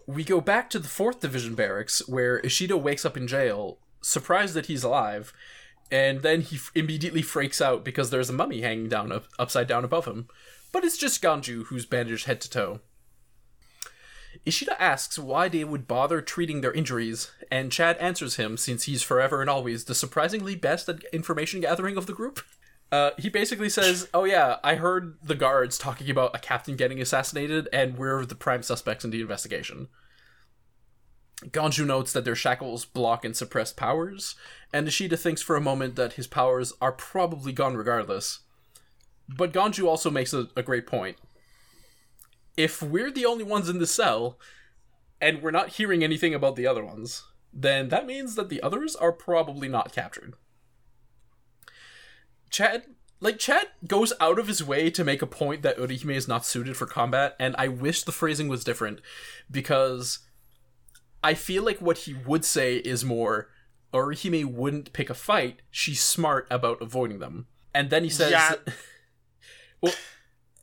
[0.06, 4.54] we go back to the 4th Division barracks where Ishida wakes up in jail, surprised
[4.54, 5.32] that he's alive,
[5.90, 9.66] and then he f- immediately freaks out because there's a mummy hanging down up- upside
[9.66, 10.28] down above him.
[10.72, 12.80] But it's just Ganju who's bandaged head to toe.
[14.44, 19.02] Ishida asks why they would bother treating their injuries, and Chad answers him since he's
[19.02, 22.40] forever and always the surprisingly best at information gathering of the group.
[22.92, 27.00] Uh, he basically says, "Oh yeah, I heard the guards talking about a captain getting
[27.00, 29.88] assassinated, and we're the prime suspects in the investigation."
[31.50, 34.34] Ganju notes that their shackles block and suppress powers,
[34.72, 38.40] and Ishida thinks for a moment that his powers are probably gone regardless.
[39.28, 41.16] But Ganju also makes a, a great point.
[42.56, 44.38] If we're the only ones in the cell,
[45.20, 48.94] and we're not hearing anything about the other ones, then that means that the others
[48.96, 50.34] are probably not captured.
[52.50, 52.84] Chad,
[53.20, 56.44] like Chad, goes out of his way to make a point that Orihime is not
[56.44, 59.00] suited for combat, and I wish the phrasing was different
[59.50, 60.20] because
[61.24, 63.48] I feel like what he would say is more
[63.94, 65.62] Orihime wouldn't pick a fight.
[65.70, 68.54] She's smart about avoiding them, and then he says, Yeah.
[69.80, 69.94] "Well,"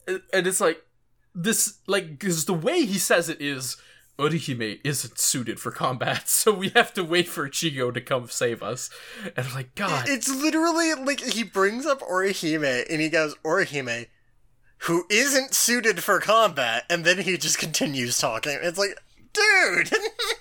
[0.07, 0.85] and it's like
[1.33, 3.77] this, like because the way he says it is.
[4.19, 8.61] Orihime isn't suited for combat, so we have to wait for Chigo to come save
[8.61, 8.91] us.
[9.35, 14.07] And I'm like, God, It's literally like he brings up Orihime and he goes, Orihime,
[14.79, 18.59] who isn't suited for combat, and then he just continues talking.
[18.61, 18.99] It's like,
[19.33, 19.89] dude!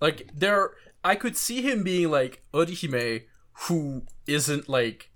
[0.00, 0.72] Like there,
[1.04, 3.24] I could see him being like Orihime,
[3.66, 5.10] who isn't like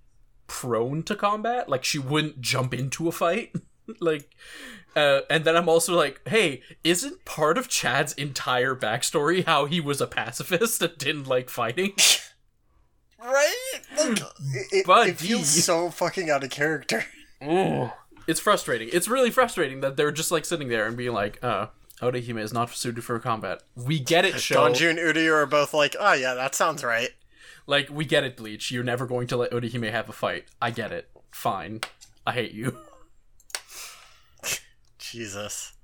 [0.47, 1.69] prone to combat.
[1.69, 3.55] Like she wouldn't jump into a fight.
[4.01, 4.31] like,
[4.95, 9.81] uh, and then I'm also like, hey, isn't part of Chad's entire backstory how he
[9.81, 11.93] was a pacifist and didn't like fighting?
[13.23, 13.81] right?
[13.97, 15.11] Like, it, it, Buddy.
[15.11, 17.05] it feels so fucking out of character.
[18.27, 18.89] it's frustrating.
[18.93, 21.69] It's really frustrating that they're just like sitting there and being like, uh,
[22.03, 23.63] Orihime is not suited for combat.
[23.77, 24.69] We get it, show.
[24.69, 27.11] Donju and Uryu are both like, oh yeah, that sounds right.
[27.67, 28.73] Like, we get it, Bleach.
[28.73, 30.47] You're never going to let Orihime have a fight.
[30.61, 31.09] I get it.
[31.31, 31.83] Fine.
[32.27, 32.77] I hate you.
[34.99, 35.75] Jesus.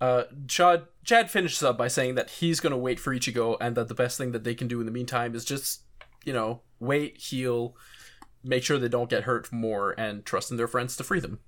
[0.00, 3.76] Uh, Chad, Chad finishes up by saying that he's going to wait for Ichigo and
[3.76, 5.82] that the best thing that they can do in the meantime is just,
[6.24, 7.76] you know, wait, heal,
[8.42, 11.38] make sure they don't get hurt more, and trust in their friends to free them.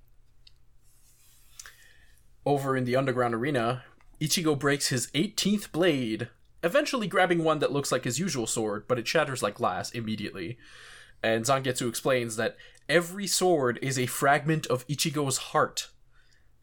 [2.45, 3.83] Over in the underground arena,
[4.19, 6.29] Ichigo breaks his 18th blade,
[6.63, 10.57] eventually grabbing one that looks like his usual sword, but it shatters like glass immediately.
[11.23, 12.57] And Zangetsu explains that
[12.87, 15.89] every sword is a fragment of Ichigo's heart.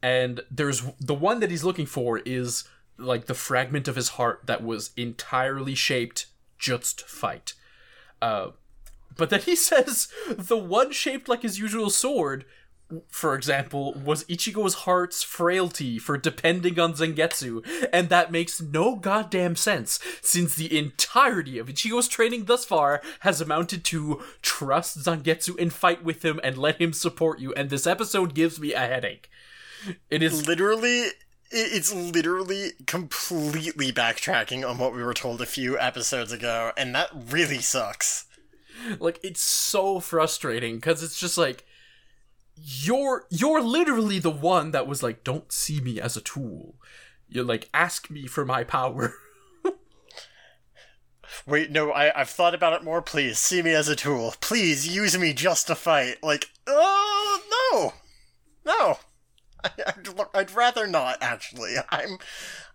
[0.03, 2.65] And there's the one that he's looking for is
[2.99, 6.27] like the fragment of his heart that was entirely shaped
[6.59, 7.55] just fight.
[8.21, 8.49] Uh,
[9.17, 12.45] but then he says the one shaped like his usual sword,
[13.09, 19.57] for example, was Ichigo's heart's frailty for depending on Zangetsu, and that makes no goddamn
[19.57, 25.73] sense, since the entirety of Ichigo's training thus far has amounted to trust Zangetsu and
[25.73, 29.29] fight with him and let him support you, and this episode gives me a headache.
[30.11, 31.07] It is Literally,
[31.51, 37.11] it's literally completely backtracking on what we were told a few episodes ago, and that
[37.13, 38.27] really sucks.
[39.01, 41.65] like it's so frustrating because it's just like
[42.57, 46.75] you're you're literally the one that was like don't see me as a tool
[47.29, 49.15] you're like ask me for my power
[51.47, 53.03] Wait, no, I, I've thought about it more.
[53.03, 54.35] Please, see me as a tool.
[54.41, 56.23] Please, use me just to fight.
[56.23, 57.93] Like, oh,
[58.65, 58.73] no.
[58.73, 58.99] No.
[59.63, 61.75] I, I'd, I'd rather not, actually.
[61.91, 62.19] I'm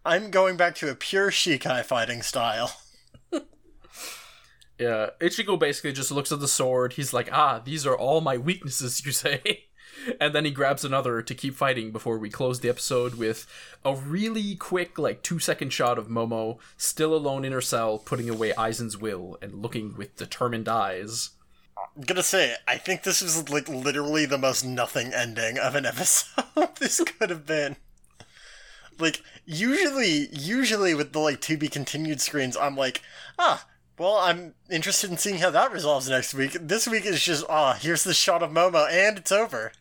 [0.06, 2.76] I'm going back to a pure Shikai fighting style.
[4.80, 8.36] yeah ichigo basically just looks at the sword he's like ah these are all my
[8.36, 9.66] weaknesses you say
[10.20, 13.46] and then he grabs another to keep fighting before we close the episode with
[13.84, 18.30] a really quick like two second shot of momo still alone in her cell putting
[18.30, 21.32] away aizen's will and looking with determined eyes
[21.96, 25.86] I'm gonna say, I think this was like literally the most nothing ending of an
[25.88, 27.76] episode this could have been.
[29.00, 33.02] Like, usually, usually with the like to be continued screens, I'm like,
[33.40, 33.66] ah,
[34.02, 36.54] well, I'm interested in seeing how that resolves next week.
[36.54, 39.72] This week is just, ah, here's the shot of Momo, and it's over.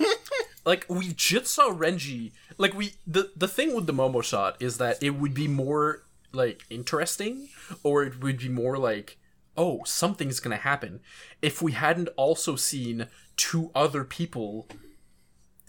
[0.64, 2.32] like we just saw Renji.
[2.56, 6.04] Like we the the thing with the Momo shot is that it would be more
[6.32, 7.50] like interesting,
[7.82, 9.18] or it would be more like
[9.58, 11.00] oh something's gonna happen
[11.42, 14.68] if we hadn't also seen two other people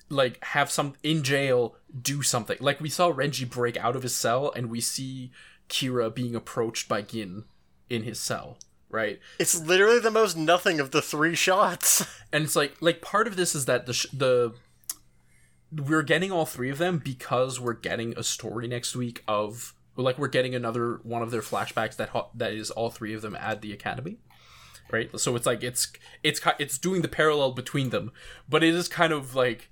[0.07, 2.57] like have some in jail do something.
[2.61, 5.31] Like we saw Renji break out of his cell, and we see
[5.67, 7.43] Kira being approached by Gin
[7.91, 8.57] in his cell.
[8.89, 12.05] Right, It's literally the most nothing of the three shots.
[12.33, 14.53] and it's like like part of this is that the sh- the
[15.71, 20.17] we're getting all three of them because we're getting a story next week of like
[20.17, 23.35] we're getting another one of their flashbacks that ho- that is all three of them
[23.35, 24.17] at the academy
[24.89, 25.91] right so it's like it's
[26.23, 28.11] it's it's doing the parallel between them
[28.49, 29.69] but it is kind of like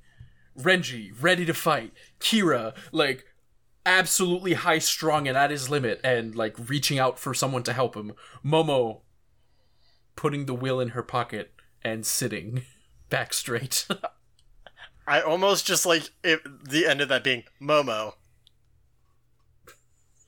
[0.57, 1.91] Renji ready to fight
[2.21, 3.25] Kira like
[3.89, 7.95] absolutely high strung and at his limit and like reaching out for someone to help
[7.95, 8.13] him
[8.45, 9.01] Momo
[10.15, 11.51] putting the will in her pocket
[11.83, 12.61] and sitting
[13.09, 13.87] back straight.
[15.07, 18.13] I almost just like it, the end of that being Momo.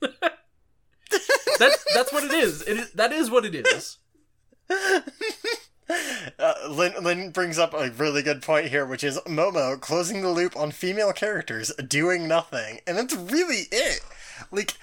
[0.00, 2.62] that's that's what it is.
[2.62, 3.98] It is that is what it is.
[6.38, 10.30] Uh, Lynn, Lynn brings up a really good point here, which is Momo closing the
[10.30, 14.00] loop on female characters doing nothing, and that's really it.
[14.50, 14.74] Like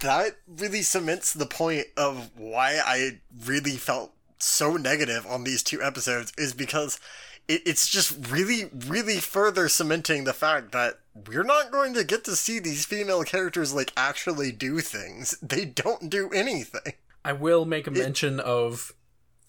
[0.00, 5.82] that really cements the point of why I really felt so negative on these two
[5.82, 7.00] episodes is because
[7.48, 12.24] it, it's just really, really further cementing the fact that we're not going to get
[12.24, 15.38] to see these female characters like actually do things.
[15.40, 16.94] They don't do anything.
[17.24, 18.92] I will make a mention of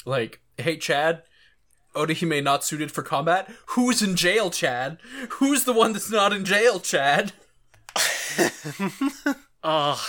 [0.05, 1.23] like, hey Chad,
[1.95, 3.49] Orihime not suited for combat.
[3.67, 4.97] Who's in jail, Chad?
[5.31, 7.33] Who's the one that's not in jail, Chad?
[9.63, 10.01] Oh,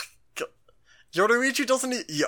[1.13, 1.93] Yoruichi doesn't.
[2.09, 2.23] E-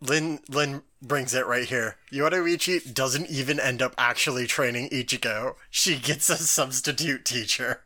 [0.00, 1.96] Lin Lin brings it right here.
[2.10, 5.54] Yoruichi doesn't even end up actually training Ichigo.
[5.68, 7.82] She gets a substitute teacher.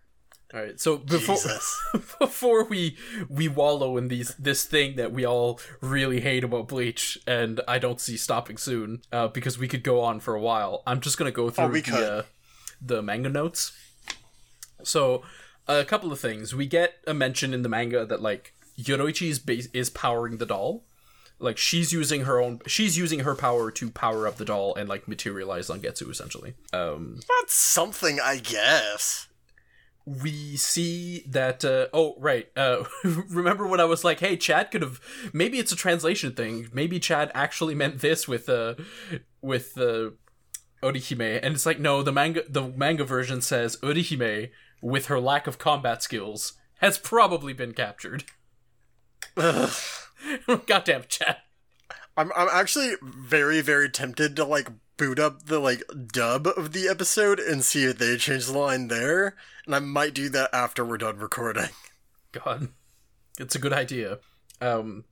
[0.53, 1.37] All right, so before
[2.21, 2.97] before we
[3.29, 7.79] we wallow in these this thing that we all really hate about Bleach, and I
[7.79, 10.83] don't see stopping soon, uh, because we could go on for a while.
[10.87, 12.23] I'm just gonna go through we the uh,
[12.81, 13.73] the manga notes.
[14.83, 15.23] So,
[15.67, 16.55] a couple of things.
[16.55, 20.85] We get a mention in the manga that like Yoruichi is is powering the doll.
[21.41, 24.89] Like she's using her own she's using her power to power up the doll and
[24.89, 26.55] like materialize Zangetsu essentially.
[26.73, 29.27] Um That's something, I guess.
[30.07, 32.85] We see that uh oh right uh
[33.31, 35.01] remember when i was like hey chad could have
[35.33, 36.69] maybe it's a translation thing.
[36.73, 38.75] Maybe chad actually meant this with uh
[39.43, 40.11] with uh
[40.83, 41.41] orihime.
[41.43, 44.51] And it's like no the manga the manga version says orihime
[44.81, 48.25] with her lack of combat skills has probably been captured.
[49.37, 51.39] Goddamn chad.
[52.17, 55.83] I'm I'm actually very very tempted to like boot up the like
[56.13, 59.37] dub of the episode and see if they change the line there,
[59.67, 61.71] and I might do that after we're done recording.
[62.33, 62.69] God,
[63.39, 64.19] it's a good idea.
[64.61, 65.05] Um,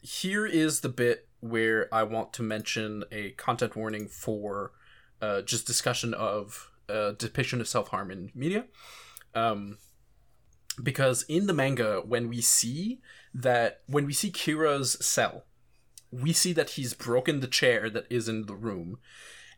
[0.00, 4.72] here is the bit where I want to mention a content warning for
[5.20, 8.64] uh, just discussion of uh, depiction of self harm in media.
[9.34, 9.78] Um,
[10.82, 13.00] because in the manga, when we see
[13.34, 15.44] that, when we see Kira's cell,
[16.12, 18.98] we see that he's broken the chair that is in the room.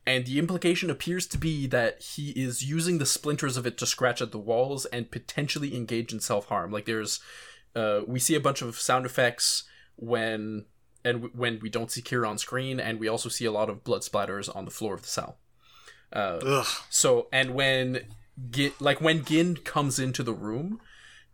[0.07, 3.87] And the implication appears to be that he is using the splinters of it to
[3.87, 6.71] scratch at the walls and potentially engage in self harm.
[6.71, 7.21] Like there's,
[7.75, 9.65] uh, we see a bunch of sound effects
[9.97, 10.67] when
[11.05, 13.69] and w- when we don't see Kira on screen, and we also see a lot
[13.69, 15.39] of blood splatters on the floor of the cell.
[16.13, 18.07] Uh, so and when
[18.51, 20.81] Gin, like when Gin comes into the room,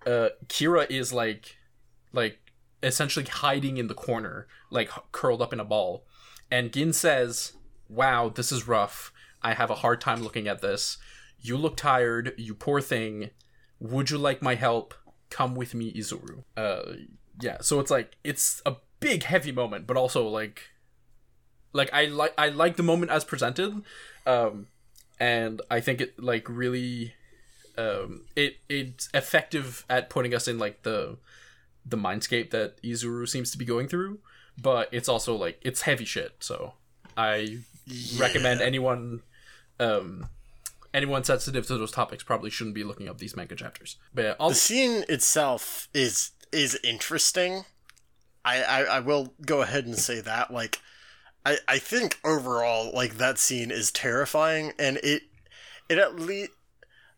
[0.06, 1.56] uh, Kira is like,
[2.12, 2.39] like
[2.82, 6.04] essentially hiding in the corner, like curled up in a ball,
[6.50, 7.52] and Gin says,
[7.88, 9.12] "Wow, this is rough.
[9.42, 10.98] I have a hard time looking at this.
[11.40, 12.34] You look tired.
[12.36, 13.30] You poor thing.
[13.78, 14.94] Would you like my help?
[15.30, 16.94] Come with me, Izuru." Uh,
[17.40, 17.58] yeah.
[17.60, 20.62] So it's like it's a big heavy moment, but also like,
[21.72, 23.82] like I like I like the moment as presented.
[24.26, 24.68] Um,
[25.18, 27.14] and I think it like really
[27.78, 31.18] um it it's effective at putting us in like the
[31.90, 34.18] the mindscape that Izuru seems to be going through,
[34.60, 36.74] but it's also like it's heavy shit, so
[37.16, 37.58] I
[38.18, 39.22] recommend anyone
[39.78, 40.26] um
[40.92, 43.96] anyone sensitive to those topics probably shouldn't be looking up these manga chapters.
[44.14, 47.64] But yeah, The scene itself is is interesting.
[48.44, 50.80] I, I I will go ahead and say that like
[51.44, 55.22] I I think overall like that scene is terrifying and it
[55.88, 56.52] it at least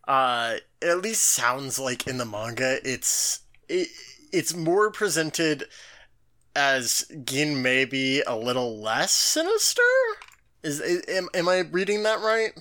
[0.08, 3.88] uh it at least sounds like in the manga it's it,
[4.32, 5.64] it's more presented
[6.54, 9.82] as Gin maybe a little less sinister.
[10.62, 12.52] Is, is am, am I reading that right?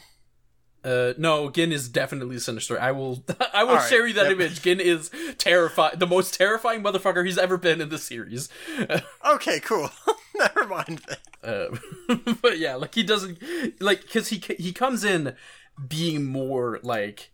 [0.83, 2.79] uh no, Gin is definitely sinister.
[2.79, 4.33] I will I will Alright, share you that yep.
[4.33, 4.61] image.
[4.61, 8.49] Gin is terrifying, the most terrifying motherfucker he's ever been in the series.
[9.25, 9.89] Okay, cool.
[10.35, 11.01] Never mind.
[11.07, 11.17] then.
[12.09, 13.37] Uh, but yeah, like he doesn't
[13.79, 15.35] like because he he comes in
[15.87, 17.30] being more like,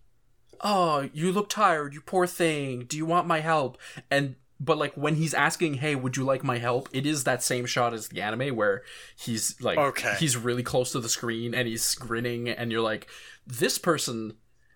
[0.62, 2.86] oh, you look tired, you poor thing.
[2.86, 3.78] Do you want my help?
[4.10, 6.90] And but like when he's asking, hey, would you like my help?
[6.92, 8.82] It is that same shot as the anime where
[9.16, 10.16] he's like, Okay.
[10.20, 13.08] he's really close to the screen and he's grinning, and you're like,
[13.46, 14.34] this person,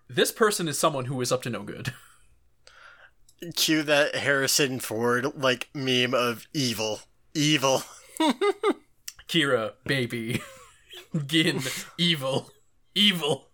[0.08, 1.92] this person is someone who is up to no good.
[3.56, 7.00] Cue that Harrison Ford like meme of evil,
[7.34, 7.82] evil.
[9.28, 10.40] Kira, baby,
[11.26, 11.60] Gin,
[11.98, 12.50] evil,
[12.94, 13.48] evil.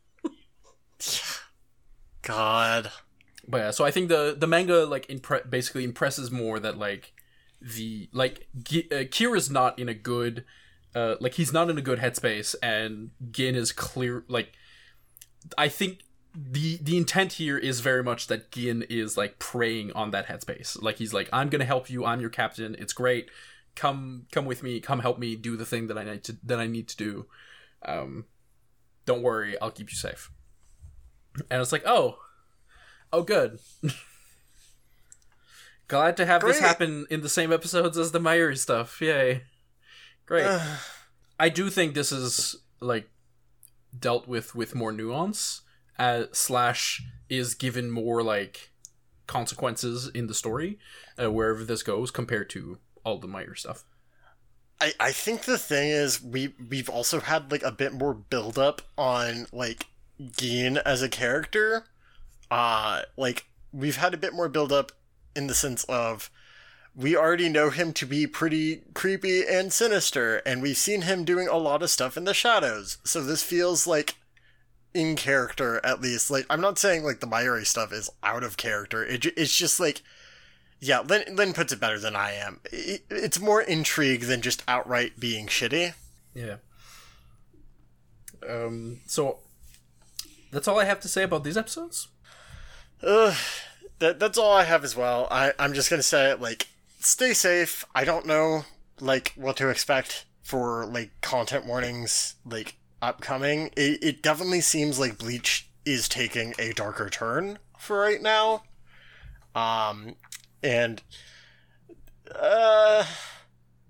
[2.28, 2.90] God.
[3.46, 7.12] But yeah, so I think the the manga like impre- basically impresses more that like
[7.60, 10.44] the like Gi- uh, Kira's not in a good
[10.94, 14.52] uh like he's not in a good headspace and Gin is clear like
[15.56, 16.00] I think
[16.34, 20.80] the the intent here is very much that Gin is like preying on that headspace.
[20.80, 22.04] Like he's like I'm to help you.
[22.04, 22.76] I'm your captain.
[22.78, 23.30] It's great.
[23.74, 24.80] Come come with me.
[24.80, 27.26] Come help me do the thing that I need to that I need to do.
[27.84, 28.26] Um
[29.06, 30.30] don't worry, I'll keep you safe.
[31.50, 32.18] And it's like, "Oh,
[33.12, 33.58] Oh, good.
[35.88, 39.00] Glad to have this happen in the same episodes as the Mayuri stuff.
[39.00, 39.44] Yay.
[40.26, 40.60] Great.
[41.40, 43.08] I do think this is like
[43.98, 45.62] dealt with with more nuance.
[45.98, 48.70] Uh, slash is given more like
[49.26, 50.78] consequences in the story
[51.20, 53.84] uh, wherever this goes compared to all the Mayuri stuff.
[54.80, 58.58] I, I think the thing is we we've also had like a bit more build
[58.58, 59.86] up on like
[60.36, 61.84] Gin as a character.
[62.50, 64.92] Uh like we've had a bit more build up
[65.36, 66.30] in the sense of
[66.98, 71.46] we already know him to be pretty creepy and sinister, and we've seen him doing
[71.46, 72.98] a lot of stuff in the shadows.
[73.04, 74.16] So this feels like
[74.92, 76.28] in character, at least.
[76.28, 79.04] Like, I'm not saying like the Mayuri stuff is out of character.
[79.04, 80.02] It, it's just like,
[80.80, 82.60] yeah, Lynn, Lynn puts it better than I am.
[82.72, 85.94] It, it's more intrigue than just outright being shitty.
[86.34, 86.56] Yeah.
[88.48, 89.00] Um.
[89.06, 89.38] So
[90.50, 92.08] that's all I have to say about these episodes.
[93.02, 93.36] Ugh,
[93.98, 95.28] that that's all I have as well.
[95.30, 96.68] I I'm just gonna say like
[97.00, 97.84] stay safe.
[97.94, 98.64] I don't know
[99.00, 103.70] like what to expect for like content warnings like upcoming.
[103.76, 108.62] It it definitely seems like Bleach is taking a darker turn for right now.
[109.54, 110.16] Um,
[110.62, 111.02] and
[112.34, 113.04] uh,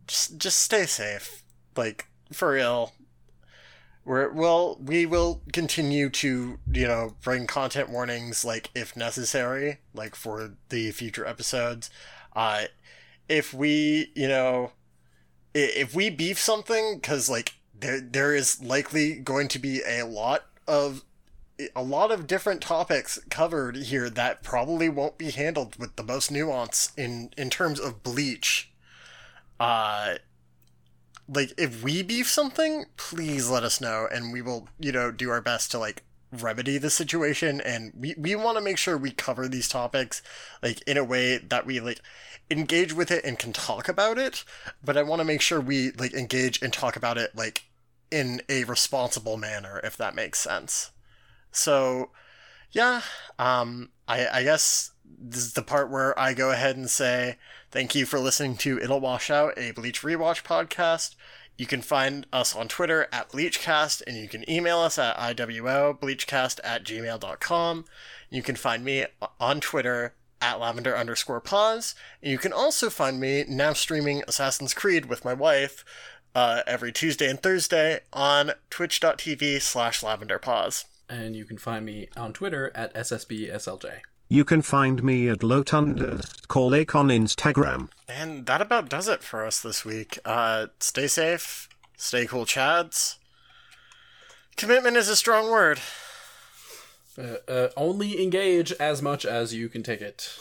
[0.07, 1.43] just just stay safe.
[1.77, 2.93] Like for real.
[4.09, 10.55] Well, we will continue to, you know, bring content warnings, like, if necessary, like, for
[10.71, 11.91] the future episodes.
[12.35, 12.65] Uh,
[13.29, 14.73] if we, you know,
[15.53, 20.47] if we beef something, because, like, there, there is likely going to be a lot
[20.67, 21.05] of,
[21.77, 26.31] a lot of different topics covered here that probably won't be handled with the most
[26.31, 28.73] nuance in, in terms of bleach.
[29.61, 30.15] Uh,
[31.29, 35.31] like if we beef something please let us know and we will you know do
[35.31, 39.11] our best to like remedy the situation and we, we want to make sure we
[39.11, 40.21] cover these topics
[40.63, 42.01] like in a way that we like
[42.51, 44.45] engage with it and can talk about it
[44.85, 47.65] but i want to make sure we like engage and talk about it like
[48.11, 50.91] in a responsible manner if that makes sense.
[51.51, 52.11] So
[52.73, 53.03] yeah
[53.39, 57.37] um i i guess this is the part where i go ahead and say
[57.71, 61.15] thank you for listening to it'll wash out a bleach rewatch podcast
[61.59, 66.61] you can find us on Twitter at BleachCast, and you can email us at iwobleachcast
[66.63, 67.85] at gmail.com.
[68.31, 69.07] You can find me
[69.41, 71.97] on Twitter at lavender underscore pause.
[72.23, 75.85] And you can also find me now streaming Assassin's Creed with my wife
[76.33, 80.85] uh, every Tuesday and Thursday on twitch.tv slash lavender pause.
[81.09, 84.01] And you can find me on Twitter at SSBSLJ.
[84.29, 87.89] You can find me at Lotunders Lake on Instagram.
[88.07, 90.19] And that about does it for us this week.
[90.25, 93.17] Uh, stay safe, stay cool, Chads.
[94.57, 95.81] Commitment is a strong word.
[97.17, 100.39] Uh, uh, only engage as much as you can take it.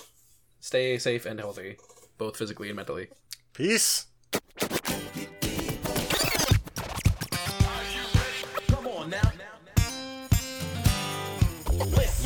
[0.60, 1.78] Stay safe and healthy,
[2.18, 3.08] both physically and mentally.
[3.54, 4.08] Peace.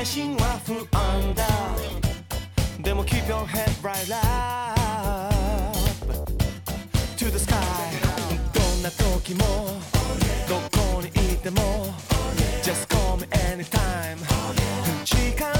[0.00, 1.44] 内心は不安だ
[2.82, 5.76] でも keep your head right up
[7.16, 7.56] to the sky
[8.54, 9.44] どんな時も
[10.48, 11.60] どこにいても
[12.62, 14.16] just call me anytime
[15.04, 15.52] 力